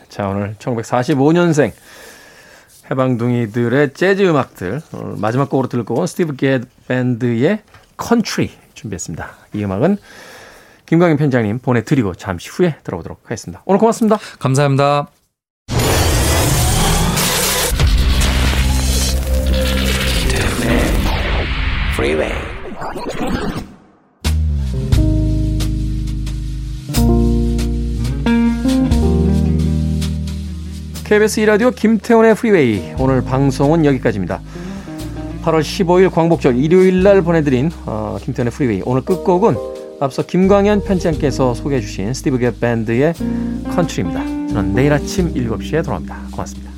자, 0.09 0.28
오늘 0.28 0.55
1945년생 0.59 1.72
해방둥이들의 2.89 3.93
재즈 3.93 4.23
음악들 4.23 4.81
마지막 5.17 5.49
곡으로 5.49 5.67
들을 5.67 5.84
곡은 5.84 6.05
스티브 6.07 6.36
갯 6.36 6.61
밴드의 6.88 7.61
컨트리 7.97 8.51
준비했습니다. 8.73 9.29
이 9.53 9.63
음악은 9.63 9.97
김광현 10.86 11.17
편집장님 11.18 11.59
보내드리고 11.59 12.13
잠시 12.15 12.49
후에 12.49 12.75
들어보도록 12.84 13.21
하겠습니다. 13.23 13.61
오늘 13.65 13.79
고맙습니다. 13.79 14.17
감사합니다. 14.39 15.07
Freeway. 21.93 22.43
KBS 31.14 31.41
2라디오 31.41 31.76
김태훈의 31.76 32.34
프리웨이 32.34 32.95
오늘 32.97 33.24
방송은 33.24 33.86
여기까지입니다. 33.86 34.41
8월 35.43 35.61
15일 35.61 36.09
광복절 36.09 36.57
일요일 36.57 37.03
날 37.03 37.22
보내드린 37.22 37.70
어, 37.86 38.18
김태훈의 38.20 38.51
프리웨이 38.51 38.82
오늘 38.84 39.03
끝곡은 39.03 39.55
앞서 39.99 40.26
김광현 40.26 40.84
편집장께서 40.84 41.53
소개해 41.53 41.82
주신 41.82 42.16
스티브 42.16 42.39
갯 42.39 42.59
밴드의 42.59 43.14
컨트리입니다. 43.76 44.22
저는 44.55 44.74
내일 44.74 44.91
아침 44.91 45.32
7시에 45.36 45.86
돌아옵니다. 45.86 46.18
고맙습니다. 46.32 46.72